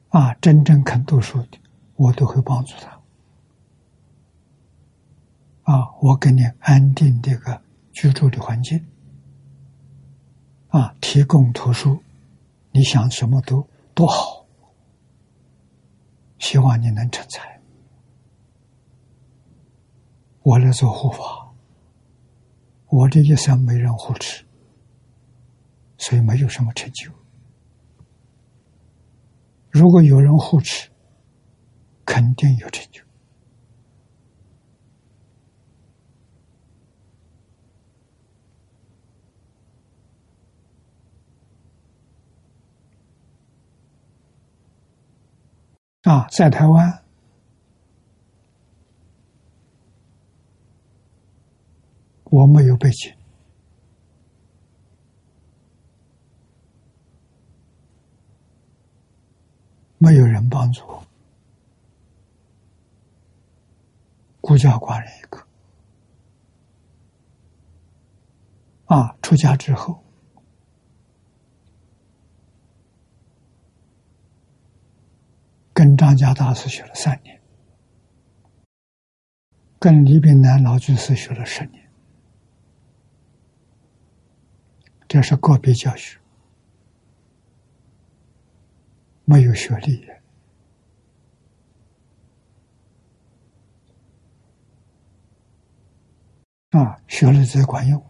[0.09, 1.57] 啊，真正肯读书的，
[1.95, 3.01] 我都会帮助他
[5.63, 8.85] 啊，我给你安定这个居住的环境
[10.69, 12.01] 啊，提供图书，
[12.71, 14.45] 你想什么都多好，
[16.39, 17.60] 希望你能成才。
[20.43, 21.53] 我来做护法，
[22.87, 24.43] 我这一生没人护持，
[25.97, 27.11] 所以没有什么成就。
[29.69, 30.89] 如果有人护持，
[32.05, 33.03] 肯定有成就。
[46.01, 47.00] 啊，在台湾。
[52.31, 53.13] 我没有背景，
[59.97, 61.05] 没有人帮助我，
[64.39, 65.45] 孤家寡人一个。
[68.85, 70.01] 啊，出家之后，
[75.73, 77.41] 跟张家大师学了三年，
[79.77, 81.80] 跟李炳南老居士学了十年。
[85.11, 86.17] 这是个别教学，
[89.25, 90.07] 没有学历
[96.69, 98.01] 啊，学了才管用。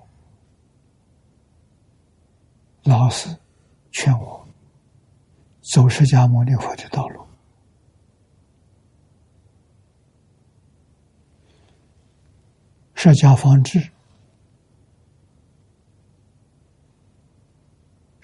[2.84, 3.36] 老师
[3.92, 4.48] 劝我
[5.62, 7.26] 走释迦牟尼佛的道路，
[12.94, 13.80] 释迦方志。《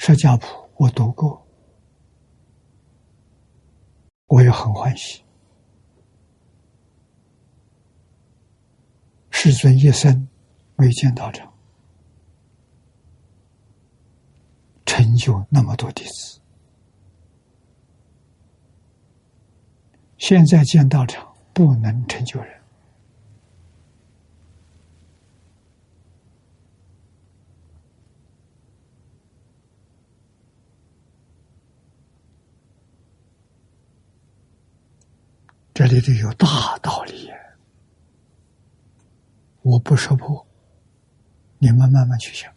[0.07, 0.47] 释迦谱》
[0.77, 1.45] 我读过，
[4.27, 5.21] 我也很欢喜。
[9.31, 10.25] 世尊一生
[10.77, 11.53] 没见道场，
[14.85, 16.39] 成就那么多弟子。
[20.17, 22.56] 现在见道场不能成就人。
[35.77, 37.29] 这里头有大道理，
[39.61, 40.47] 我不说破，
[41.59, 42.51] 你们慢慢去想。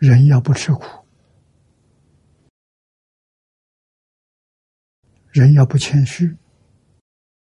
[0.00, 0.82] 人要不吃苦，
[5.30, 6.36] 人要不谦虚，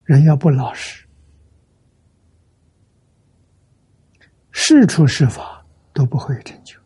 [0.05, 1.07] 人要不老实，
[4.49, 5.63] 事出是法
[5.93, 6.76] 都不会成就。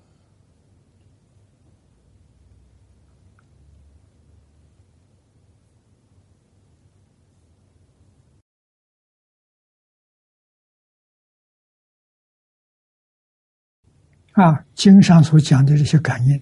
[14.34, 16.42] 啊，经上所讲的这些感应，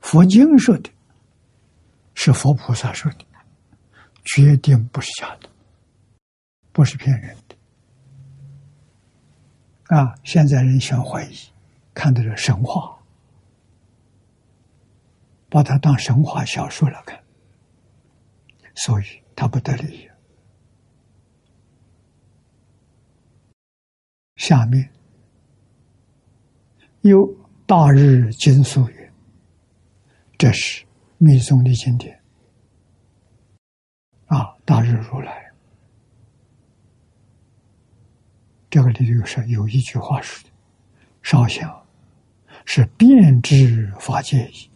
[0.00, 0.90] 佛经说的，
[2.14, 3.24] 是佛菩萨说的，
[4.24, 5.48] 决定不是假的，
[6.72, 7.56] 不是骗人的。
[9.96, 11.34] 啊，现在人喜欢怀疑，
[11.94, 12.98] 看的是神话，
[15.48, 17.22] 把它当神话小说来看，
[18.74, 19.04] 所以
[19.36, 20.10] 他不得利。
[24.36, 24.90] 下面。
[27.02, 27.26] 有
[27.66, 29.12] 大日经素云，
[30.36, 30.84] 这是
[31.16, 32.20] 密宗的经典
[34.26, 34.54] 啊！
[34.66, 35.50] 大日如来，
[38.68, 40.54] 这个里头是有一句话说的
[41.22, 41.86] ：“烧香
[42.66, 44.70] 是变质法界矣，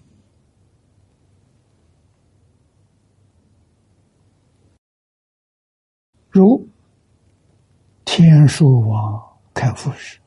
[6.30, 6.66] 如
[8.06, 10.18] 天书王开复时。”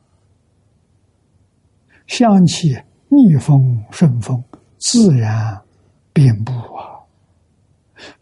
[2.08, 2.76] 香气
[3.08, 4.42] 逆风顺风，
[4.78, 5.62] 自然
[6.12, 6.98] 遍布啊！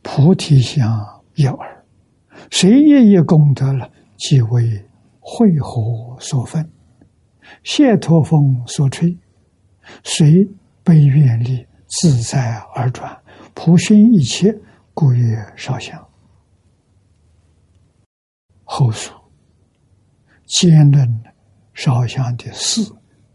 [0.03, 1.85] 菩提香一耳，
[2.51, 4.85] 谁业业功德了，即为
[5.21, 6.69] 慧火所焚，
[7.63, 9.17] 谢陀风所吹，
[10.03, 10.47] 随
[10.83, 13.17] 悲愿力自在而转，
[13.55, 14.53] 普熏一切，
[14.93, 16.05] 故曰烧香。
[18.65, 19.15] 后述
[20.45, 21.23] 兼论
[21.73, 22.83] 烧香的事。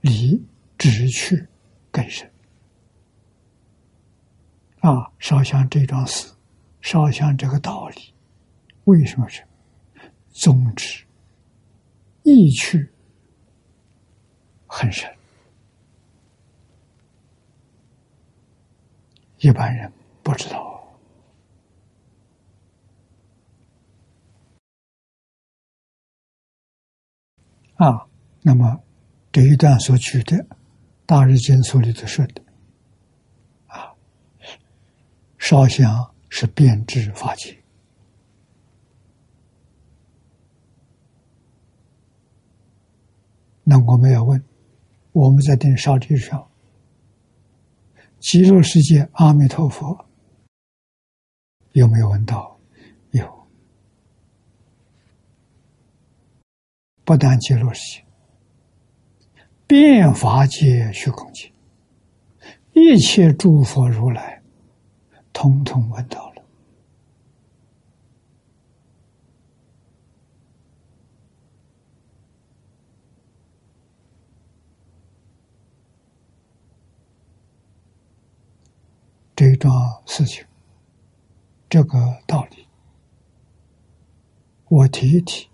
[0.01, 0.43] 离
[0.77, 1.47] 直去
[1.91, 2.29] 更深
[4.79, 6.33] 啊，烧香这桩事，
[6.81, 8.13] 烧香这个道理，
[8.85, 9.43] 为什么是
[10.29, 11.05] 宗旨
[12.23, 12.91] 意趣
[14.65, 15.07] 很深，
[19.39, 19.91] 一般人
[20.23, 20.69] 不知道。
[27.75, 28.07] 啊，
[28.41, 28.83] 那么
[29.31, 30.35] 这一段所举的
[31.05, 32.43] 《大日经书》里头说的，
[33.67, 33.93] 啊，
[35.37, 37.57] 烧香是变质法界。
[43.63, 44.43] 那我们要问，
[45.13, 46.51] 我们在定烧这上，
[48.19, 50.05] 极乐世界阿弥陀佛
[51.71, 52.59] 有没有闻到？
[53.11, 53.47] 有。
[57.05, 58.05] 不但极乐世界，
[59.71, 61.49] 变法界、虚空界，
[62.73, 64.41] 一切诸佛如来，
[65.31, 66.43] 通通闻到了。
[79.33, 79.73] 这一桩
[80.05, 80.45] 事情，
[81.69, 82.67] 这个道理，
[84.67, 85.47] 我提一提。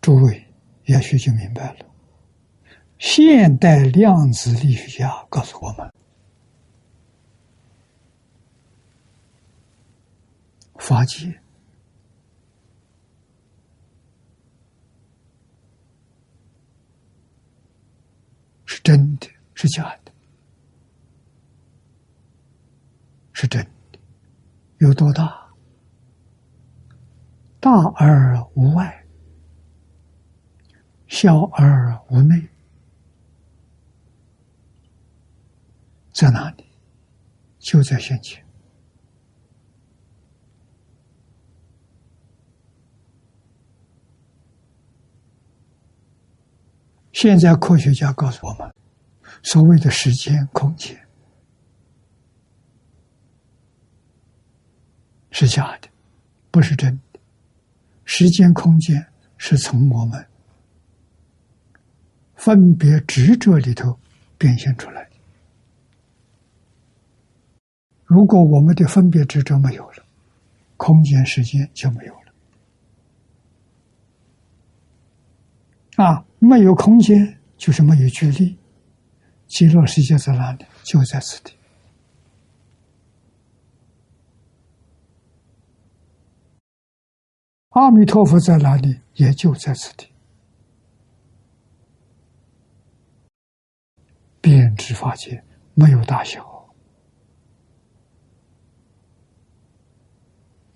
[0.00, 0.46] 诸位
[0.84, 1.78] 也许就明白了。
[2.98, 5.92] 现代量子力学家告诉我们，
[10.76, 11.40] 法界
[18.64, 20.12] 是真的，是假的？
[23.32, 23.62] 是真
[23.92, 23.98] 的，
[24.78, 25.46] 有多大？
[27.60, 29.04] 大而无外。
[31.08, 32.48] 小而无内，
[36.16, 36.64] 在哪里？
[37.58, 38.42] 就在现前。
[47.12, 48.74] 现在科学家告诉我们，
[49.42, 50.98] 所谓的时间、空间
[55.30, 55.88] 是假的，
[56.50, 57.20] 不是真的。
[58.06, 59.06] 时间、空间
[59.36, 60.26] 是从我们。
[62.36, 63.98] 分别执着里头
[64.38, 65.05] 变现出来。
[68.06, 70.04] 如果我们的分别执着没有了，
[70.76, 72.32] 空间时间就没有了。
[75.96, 78.56] 啊，没有空间就是没有距离。
[79.48, 80.64] 极乐世界在哪里？
[80.82, 81.52] 就在此地。
[87.70, 89.00] 阿弥陀佛在哪里？
[89.14, 90.06] 也就在此地。
[94.40, 95.42] 遍知法界
[95.74, 96.55] 没有大小，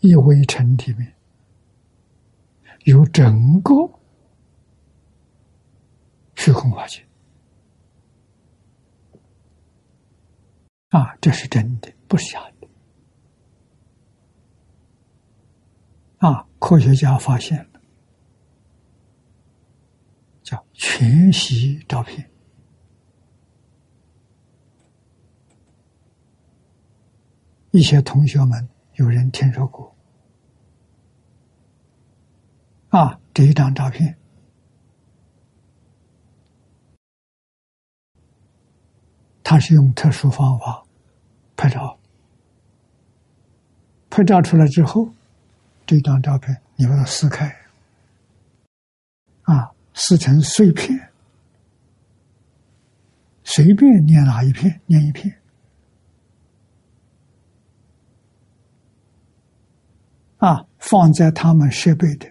[0.00, 1.14] 一微尘里面
[2.84, 3.74] 有整个
[6.34, 7.06] 虚空法界
[10.88, 12.68] 啊，这是真的，不是假的
[16.26, 16.46] 啊！
[16.58, 17.80] 科学家发现了，
[20.42, 22.30] 叫全息照片。
[27.70, 29.89] 一些同学们有人听说过
[32.90, 34.16] 啊，这一张照片，
[39.44, 40.84] 他是用特殊方法
[41.56, 41.96] 拍照，
[44.10, 45.08] 拍照出来之后，
[45.86, 47.46] 这张照片你把它撕开，
[49.42, 51.12] 啊，撕成碎片，
[53.44, 55.32] 随便捏哪一片，捏一片。
[60.38, 62.26] 啊，放在他们设备的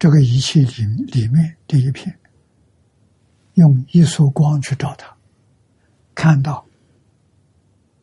[0.00, 2.18] 这个仪器里里面这一片，
[3.54, 5.14] 用一束光去照它，
[6.14, 6.66] 看到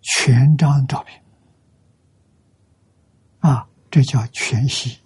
[0.03, 1.24] 全张照片，
[3.40, 4.99] 啊，这叫全息，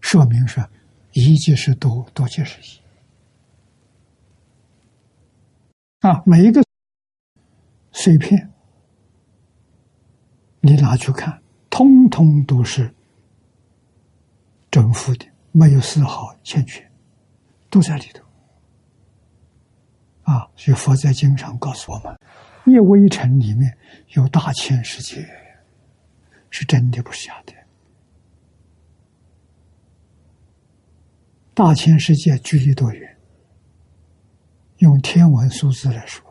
[0.00, 0.60] 说明是
[1.12, 2.80] 一即是多，多即是一，
[6.00, 6.66] 啊，每一个。
[7.98, 8.52] 碎片，
[10.60, 12.94] 你拿去看，通通都是
[14.70, 15.26] 正负的，
[15.58, 16.86] 没有丝毫欠缺，
[17.70, 18.22] 都在里头。
[20.24, 22.14] 啊，所以佛在经上告诉我们，
[22.66, 23.74] 一微尘里面
[24.10, 25.26] 有大千世界，
[26.50, 27.54] 是真的，不是假的。
[31.54, 33.16] 大千世界距离多远？
[34.80, 36.22] 用天文数字来说，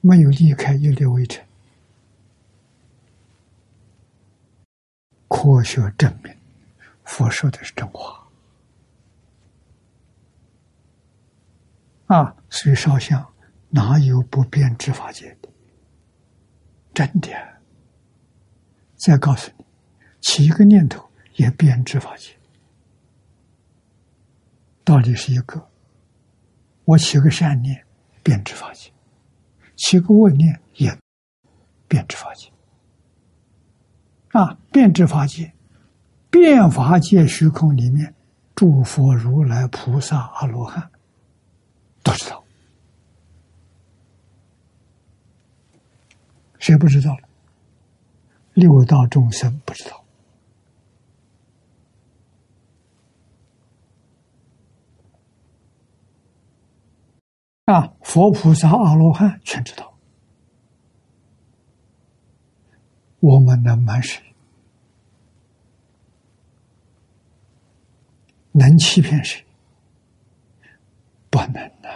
[0.00, 1.44] 没有离开一粒微尘。
[5.26, 6.32] 科学证明，
[7.12, 8.26] 佛说的是真话
[12.06, 12.34] 啊！
[12.48, 13.34] 所以烧香
[13.68, 15.48] 哪有不变执法界的？
[16.94, 17.28] 真的。
[18.96, 19.66] 再告诉你，
[20.22, 22.34] 起一个念头也变执法界，
[24.82, 25.68] 道理是一个。
[26.86, 27.84] 我起个善念，
[28.22, 28.90] 变执法界；
[29.76, 30.98] 起个恶念，也
[31.86, 32.50] 变执法界。
[34.30, 35.52] 啊，变执法界，
[36.32, 38.14] 变法界虚空里面，
[38.54, 40.90] 诸佛如来菩萨阿罗汉
[42.02, 42.42] 都知道，
[46.58, 47.28] 谁不知道了？
[48.54, 50.04] 六道众生不知道，
[57.66, 59.92] 啊，佛菩萨阿罗汉全知道。
[63.20, 64.31] 我们能瞒谁？
[68.52, 69.44] 能欺骗谁？
[71.30, 71.88] 不能呐！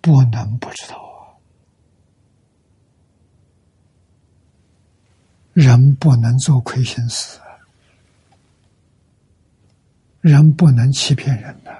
[0.00, 1.36] 不能不知道啊！
[5.52, 7.38] 人不能做亏心事，
[10.20, 11.76] 人不能欺骗人的。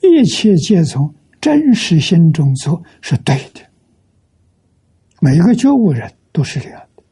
[0.00, 3.60] 一切皆从真实心中做是对的，
[5.20, 7.02] 每一个觉悟人都是这样的，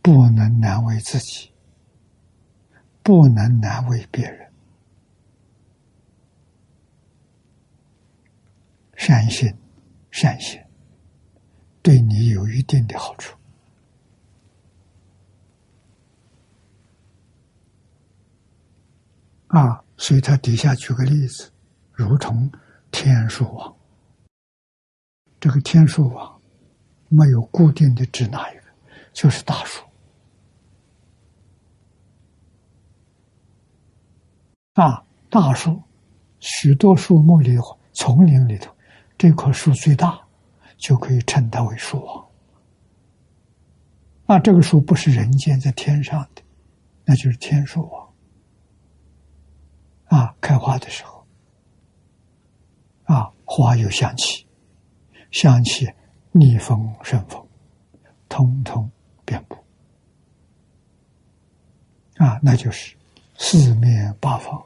[0.00, 1.50] 不能难为自己，
[3.02, 4.51] 不能难为别人。
[9.04, 9.52] 善心、
[10.12, 10.62] 善行，
[11.82, 13.36] 对你有一定的好处
[19.48, 19.82] 啊！
[19.96, 21.50] 所以他底下举个例子，
[21.90, 22.48] 如同
[22.92, 23.76] 天数网。
[25.40, 26.40] 这个天数网
[27.08, 28.62] 没有固定的指哪一个，
[29.12, 29.84] 就是大树
[34.74, 35.82] 啊，大树，
[36.38, 37.58] 许多树木里、
[37.92, 38.72] 丛林里头。
[39.22, 40.20] 这棵树最大，
[40.76, 42.26] 就可以称它为树王。
[44.26, 46.42] 啊，这个树不是人间在天上的，
[47.04, 48.12] 那就是天树王。
[50.06, 51.24] 啊，开花的时候，
[53.04, 54.44] 啊，花有香气，
[55.30, 55.88] 香气
[56.32, 57.46] 逆风顺风，
[58.28, 58.90] 通通
[59.24, 59.54] 遍布。
[62.16, 62.96] 啊，那就是
[63.36, 64.60] 四面八方。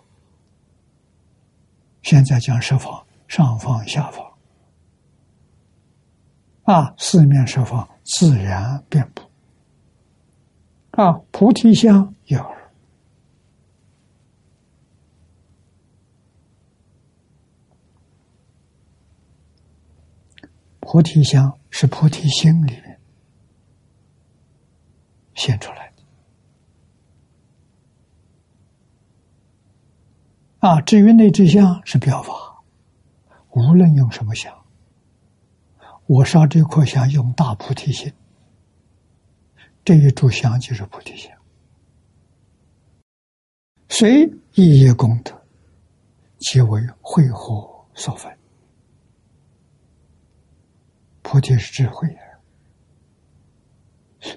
[2.00, 4.24] 现在讲十方，上方下方。
[6.66, 9.22] 啊，四面十方自然遍布。
[10.90, 12.44] 啊，菩提香有，
[20.80, 22.98] 菩提香是菩提心里面
[25.34, 26.02] 现出来的。
[30.68, 32.32] 啊，至于那支香是表法，
[33.50, 34.52] 无论用什么香。
[36.06, 38.12] 我烧这颗香用大菩提心，
[39.84, 41.32] 这一炷香就是菩提香。
[43.88, 45.32] 随一业功德，
[46.38, 48.36] 即为慧火所焚。
[51.22, 52.22] 菩提是智慧啊，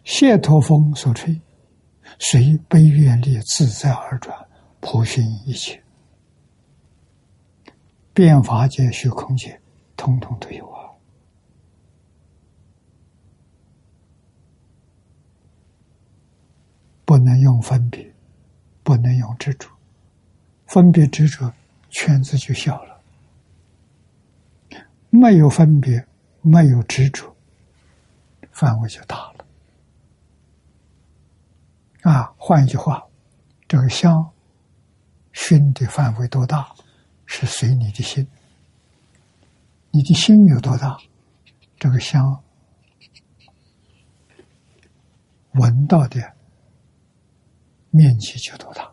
[0.03, 1.39] 谢陀风所吹，
[2.17, 4.35] 随悲愿力自在而转，
[4.79, 5.83] 普熏一切，
[8.13, 9.61] 变法界、虚空界，
[9.95, 10.78] 通通都有啊。
[17.09, 18.13] 不能用分别，
[18.83, 19.67] 不能用执着，
[20.67, 21.51] 分别执着，
[21.89, 23.01] 圈子就小了；
[25.09, 26.05] 没有分别，
[26.41, 27.35] 没有执着，
[28.51, 29.45] 范围就大了。
[32.03, 33.03] 啊，换一句话，
[33.67, 34.31] 这个香
[35.33, 36.71] 熏的范围多大，
[37.25, 38.27] 是随你的心，
[39.89, 40.95] 你的心有多大，
[41.79, 42.43] 这个香
[45.53, 46.38] 闻到的。
[47.91, 48.83] 面积就多大？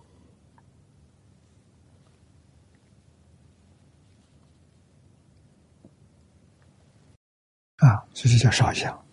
[7.77, 9.05] 啊，这就叫烧香。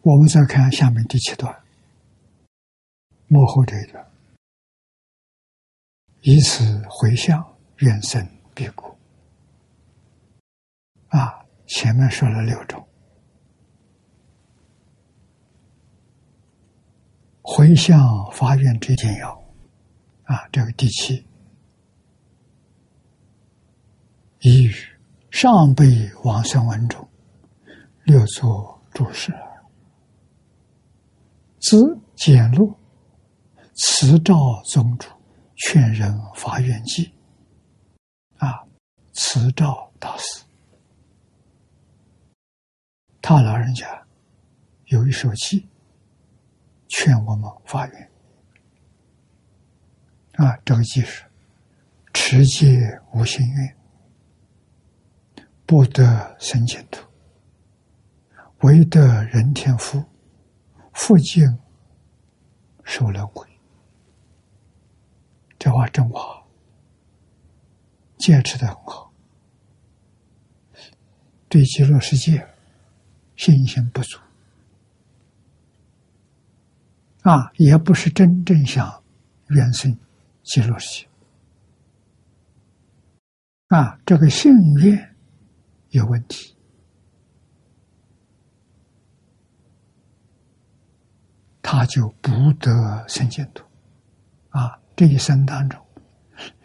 [0.00, 1.64] 我们再看下面第七段，
[3.26, 4.10] 幕后这一段，
[6.22, 8.96] 以此回向，愿生彼国。
[11.08, 12.85] 啊，前面说了六种，
[17.48, 19.30] 回向发愿之简要，
[20.24, 21.24] 啊，这个第七，
[24.40, 24.74] 一语
[25.30, 27.08] 上辈往生文中，
[28.02, 29.32] 六座注释。
[31.60, 32.74] 自简录，
[33.74, 35.08] 慈照宗主，
[35.54, 37.12] 劝人发愿记。
[38.38, 38.60] 啊，
[39.12, 40.42] 慈照大师，
[43.22, 43.86] 他老人家
[44.86, 45.64] 有一首偈，
[46.98, 48.10] 劝我们发愿。
[50.36, 51.24] 啊，这个即是：
[52.14, 53.76] 持戒无心愿，
[55.66, 57.02] 不得生净土；
[58.60, 60.02] 唯得人天福。
[60.94, 61.58] 复净
[62.82, 63.46] 受轮回，
[65.58, 66.48] 这话真好，
[68.16, 69.12] 坚持的很好。
[71.50, 72.48] 对极乐世界
[73.36, 74.18] 信心不足
[77.26, 79.02] 啊，也不是真正想
[79.48, 79.98] 远生
[80.44, 81.08] 极乐世界
[83.66, 85.16] 啊，这个信愿
[85.88, 86.54] 有问题。
[91.60, 92.30] 他就不
[92.60, 93.64] 得生净土，
[94.50, 95.84] 啊，这一生当中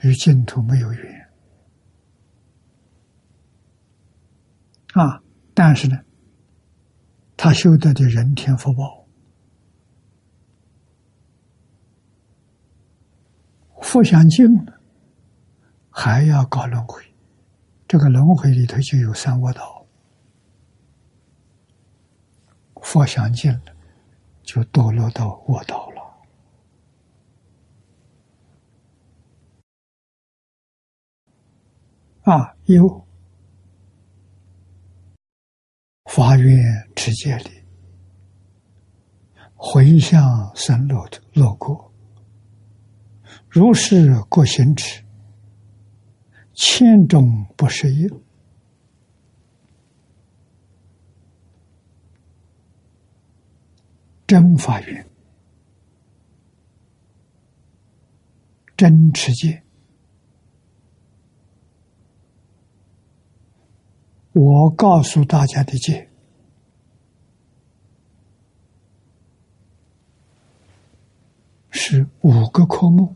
[0.01, 1.29] 与净土没有缘，
[4.93, 5.23] 啊，
[5.55, 5.99] 但是呢，
[7.35, 9.00] 他修得的人天福报，
[13.81, 14.81] 福享尽了，
[15.89, 17.03] 还要搞轮回，
[17.87, 19.85] 这个轮回里头就有三恶道，
[22.81, 23.61] 福享尽了。
[24.43, 26.01] 就堕落到恶道了
[32.23, 32.55] 啊！
[32.65, 33.07] 有
[36.05, 36.57] 发愿
[36.95, 37.63] 持戒力，
[39.55, 41.90] 回向三落的落过，
[43.53, 45.03] 如是过行持，
[46.53, 48.09] 千种不适应。
[54.25, 55.05] 真发愿，
[58.77, 59.61] 真持戒。
[64.31, 66.09] 我告诉大家的戒
[71.69, 73.13] 是五个科目。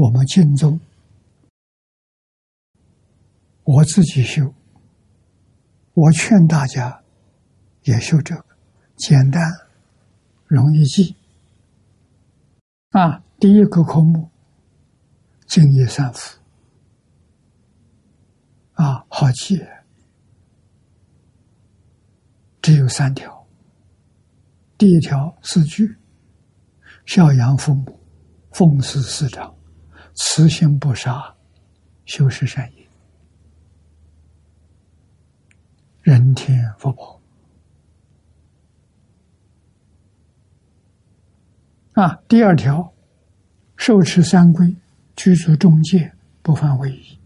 [0.00, 0.80] 我们敬宗，
[3.64, 4.54] 我自己修，
[5.92, 7.02] 我劝大家
[7.82, 8.44] 也修这个，
[8.96, 9.42] 简单。
[10.46, 11.14] 容易记
[12.92, 13.22] 啊！
[13.38, 14.30] 第一个科目，
[15.46, 16.40] 敬业三福
[18.72, 19.62] 啊，好记，
[22.62, 23.46] 只有三条。
[24.78, 25.94] 第一条四句：
[27.04, 28.00] 孝养父母，
[28.50, 29.54] 奉事师长，
[30.22, 31.34] 慈心不杀，
[32.04, 32.86] 修持善业，
[36.02, 37.18] 人天福报。
[41.92, 42.92] 啊，第二条，
[43.76, 44.76] 受持三规，
[45.16, 47.18] 居住中戒，不犯违仪，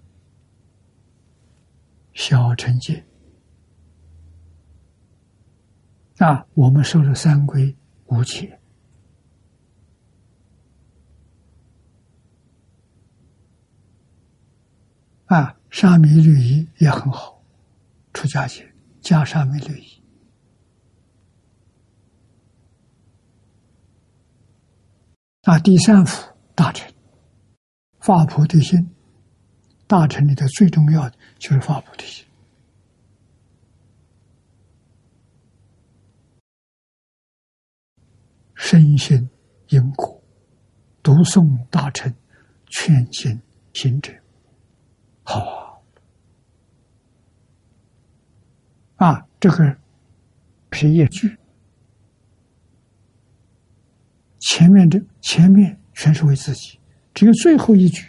[2.12, 3.04] 小惩戒。
[6.18, 7.76] 啊，我们受了三规
[8.06, 8.56] 无戒。
[15.35, 17.43] 啊，沙弥律仪也很好，
[18.12, 20.01] 出家戒加沙弥律仪。
[25.43, 26.89] 那第三幅大乘，
[27.98, 28.94] 发菩提心，
[29.89, 32.24] 大乘里头最重要的就是发菩提心，
[38.55, 39.28] 身心
[39.70, 40.23] 因果，
[41.02, 42.15] 读诵大乘，
[42.69, 43.43] 劝行
[43.73, 44.12] 行者，
[45.24, 45.82] 好。
[48.96, 49.76] 啊，这个
[50.72, 51.36] 是一句。
[54.38, 56.78] 前面这前面全是为自己，
[57.12, 58.06] 只有最后一句。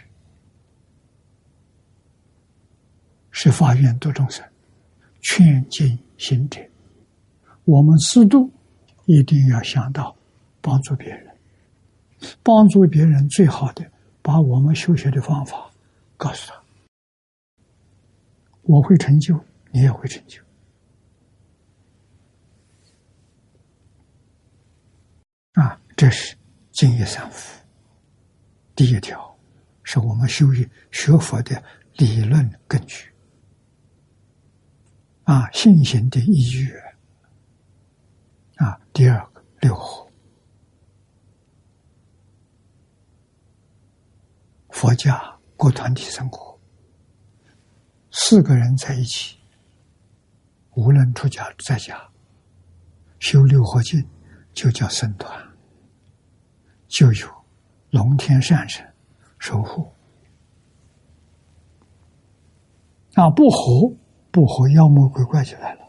[3.38, 4.42] 是发愿度众生、
[5.20, 6.58] 劝进行者。
[7.64, 8.50] 我们自度
[9.04, 10.16] 一定要想到
[10.62, 11.36] 帮助别人，
[12.42, 13.84] 帮助别人最好的，
[14.22, 15.70] 把我们修学的方法
[16.16, 16.62] 告诉他，
[18.66, 19.38] 我会成就，
[19.70, 20.42] 你也会成就。
[25.52, 26.36] 啊，这是
[26.72, 27.64] 净业三福。
[28.74, 29.38] 第一条，
[29.82, 31.62] 是我们修学学佛的
[31.94, 33.10] 理论根据，
[35.24, 36.70] 啊，信心的依据。
[38.56, 40.10] 啊，第二个六合，
[44.70, 46.55] 佛家过团体生活，
[48.18, 49.36] 四个人在一起，
[50.74, 52.08] 无论出家在家，
[53.18, 54.02] 修六合敬，
[54.54, 55.30] 就叫僧团，
[56.88, 57.28] 就有
[57.90, 58.82] 龙天善神
[59.38, 59.92] 守护。
[63.16, 63.94] 啊，不和
[64.30, 65.86] 不和，妖魔鬼怪就来了，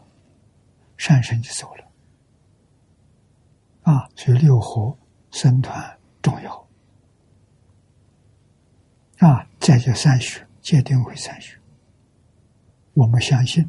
[0.98, 1.84] 善神就走了。
[3.82, 4.94] 啊，所以六合
[5.30, 6.68] 僧团重要。
[9.16, 11.57] 啊，再就三学，界定为三学。
[12.98, 13.64] 我们相信，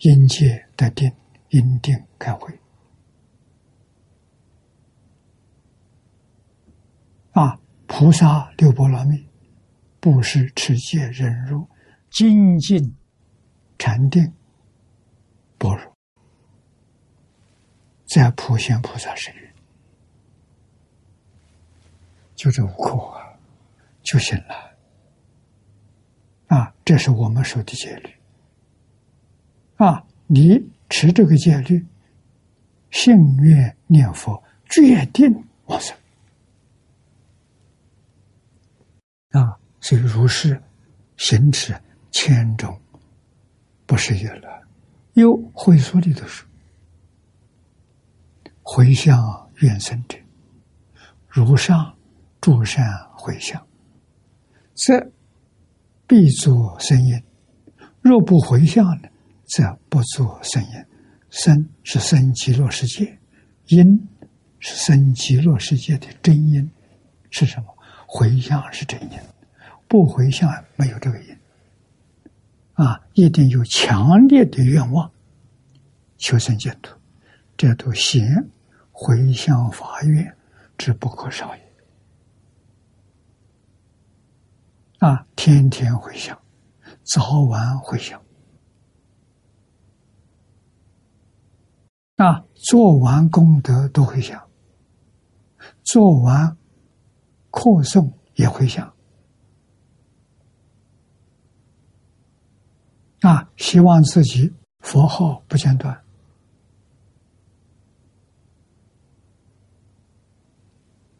[0.00, 1.08] 因界得定，
[1.50, 2.52] 因定开会。
[7.30, 9.24] 啊，菩萨六波罗蜜，
[10.00, 11.68] 布施、持戒、忍辱、
[12.10, 12.96] 精进、
[13.78, 14.32] 禅定、
[15.56, 15.96] 般若。
[18.06, 19.54] 在普贤菩萨身边，
[22.34, 23.38] 就这五颗啊，
[24.02, 24.76] 就行了。
[26.48, 28.15] 啊，这是我们说的戒律。
[29.76, 31.84] 啊，你持这个戒律，
[32.90, 35.96] 信愿念佛，决定往生。
[39.30, 40.62] 啊，所以如是
[41.16, 41.78] 行持
[42.10, 42.80] 千种，
[43.84, 44.62] 不是有了，
[45.12, 46.48] 有会所里头说。
[48.62, 50.18] 回向愿生者，
[51.28, 51.94] 如上
[52.40, 52.84] 诸善
[53.14, 53.64] 回向，
[54.74, 55.12] 则
[56.06, 57.20] 必作生因；
[58.00, 59.08] 若不回向呢，
[59.46, 60.86] 则不作生因。
[61.30, 63.18] 生是生极乐世界，
[63.66, 64.08] 因
[64.58, 66.70] 是生极乐世界的真因
[67.30, 67.76] 是什么？
[68.06, 69.18] 回向是真因，
[69.88, 71.36] 不回向没有这个因。
[72.74, 75.10] 啊，一定有强烈的愿望
[76.16, 76.96] 求生净土，
[77.56, 78.24] 这都行。
[78.92, 80.34] 回向法愿
[80.78, 81.62] 之不可少也。
[85.00, 86.40] 啊，天天回向，
[87.02, 88.22] 早晚回向。
[92.16, 94.42] 啊，做完功德都会想，
[95.82, 96.56] 做完
[97.50, 98.92] 课诵也会想。
[103.20, 106.02] 啊，希望自己佛号不间断。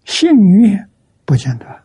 [0.05, 0.89] 信愿
[1.25, 1.85] 不间断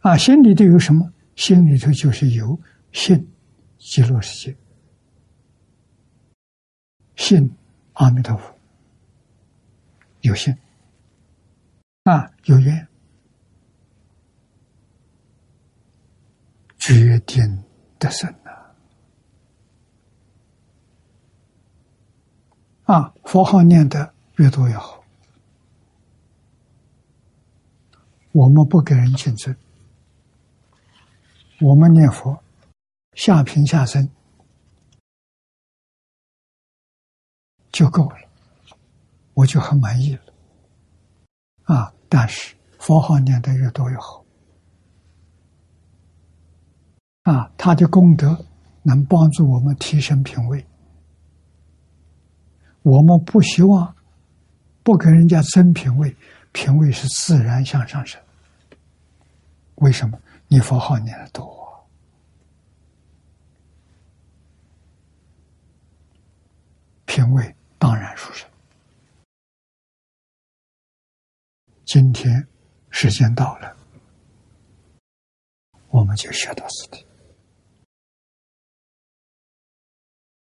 [0.00, 0.16] 啊！
[0.16, 1.12] 心里头有什么？
[1.36, 2.58] 心里头就是有
[2.92, 3.30] 信
[3.76, 4.56] 极乐世界，
[7.18, 7.52] 信
[7.94, 8.54] 阿弥陀佛，
[10.20, 10.56] 有信
[12.04, 12.86] 啊，有缘，
[16.78, 17.64] 决定
[17.98, 18.32] 得胜
[22.84, 22.94] 啊！
[22.94, 25.04] 啊，佛号念的越多越好。
[28.30, 29.54] 我们不给人竞争，
[31.60, 32.40] 我们念佛
[33.14, 34.08] 下平下生
[37.78, 38.16] 就够了，
[39.34, 40.22] 我就很满意了。
[41.62, 41.94] 啊！
[42.08, 44.24] 但是佛号念的越多越好，
[47.22, 48.44] 啊，他的功德
[48.82, 50.66] 能帮助我们提升品位。
[52.82, 53.94] 我们不希望
[54.82, 56.16] 不跟人家争品位，
[56.50, 58.20] 品位是自然向上升。
[59.76, 60.18] 为什么
[60.48, 61.86] 你佛号念的多，
[67.04, 68.48] 品位当然殊胜。
[71.86, 72.46] 今天
[72.90, 73.76] 时间到了，
[75.88, 77.07] 我们就学到此地。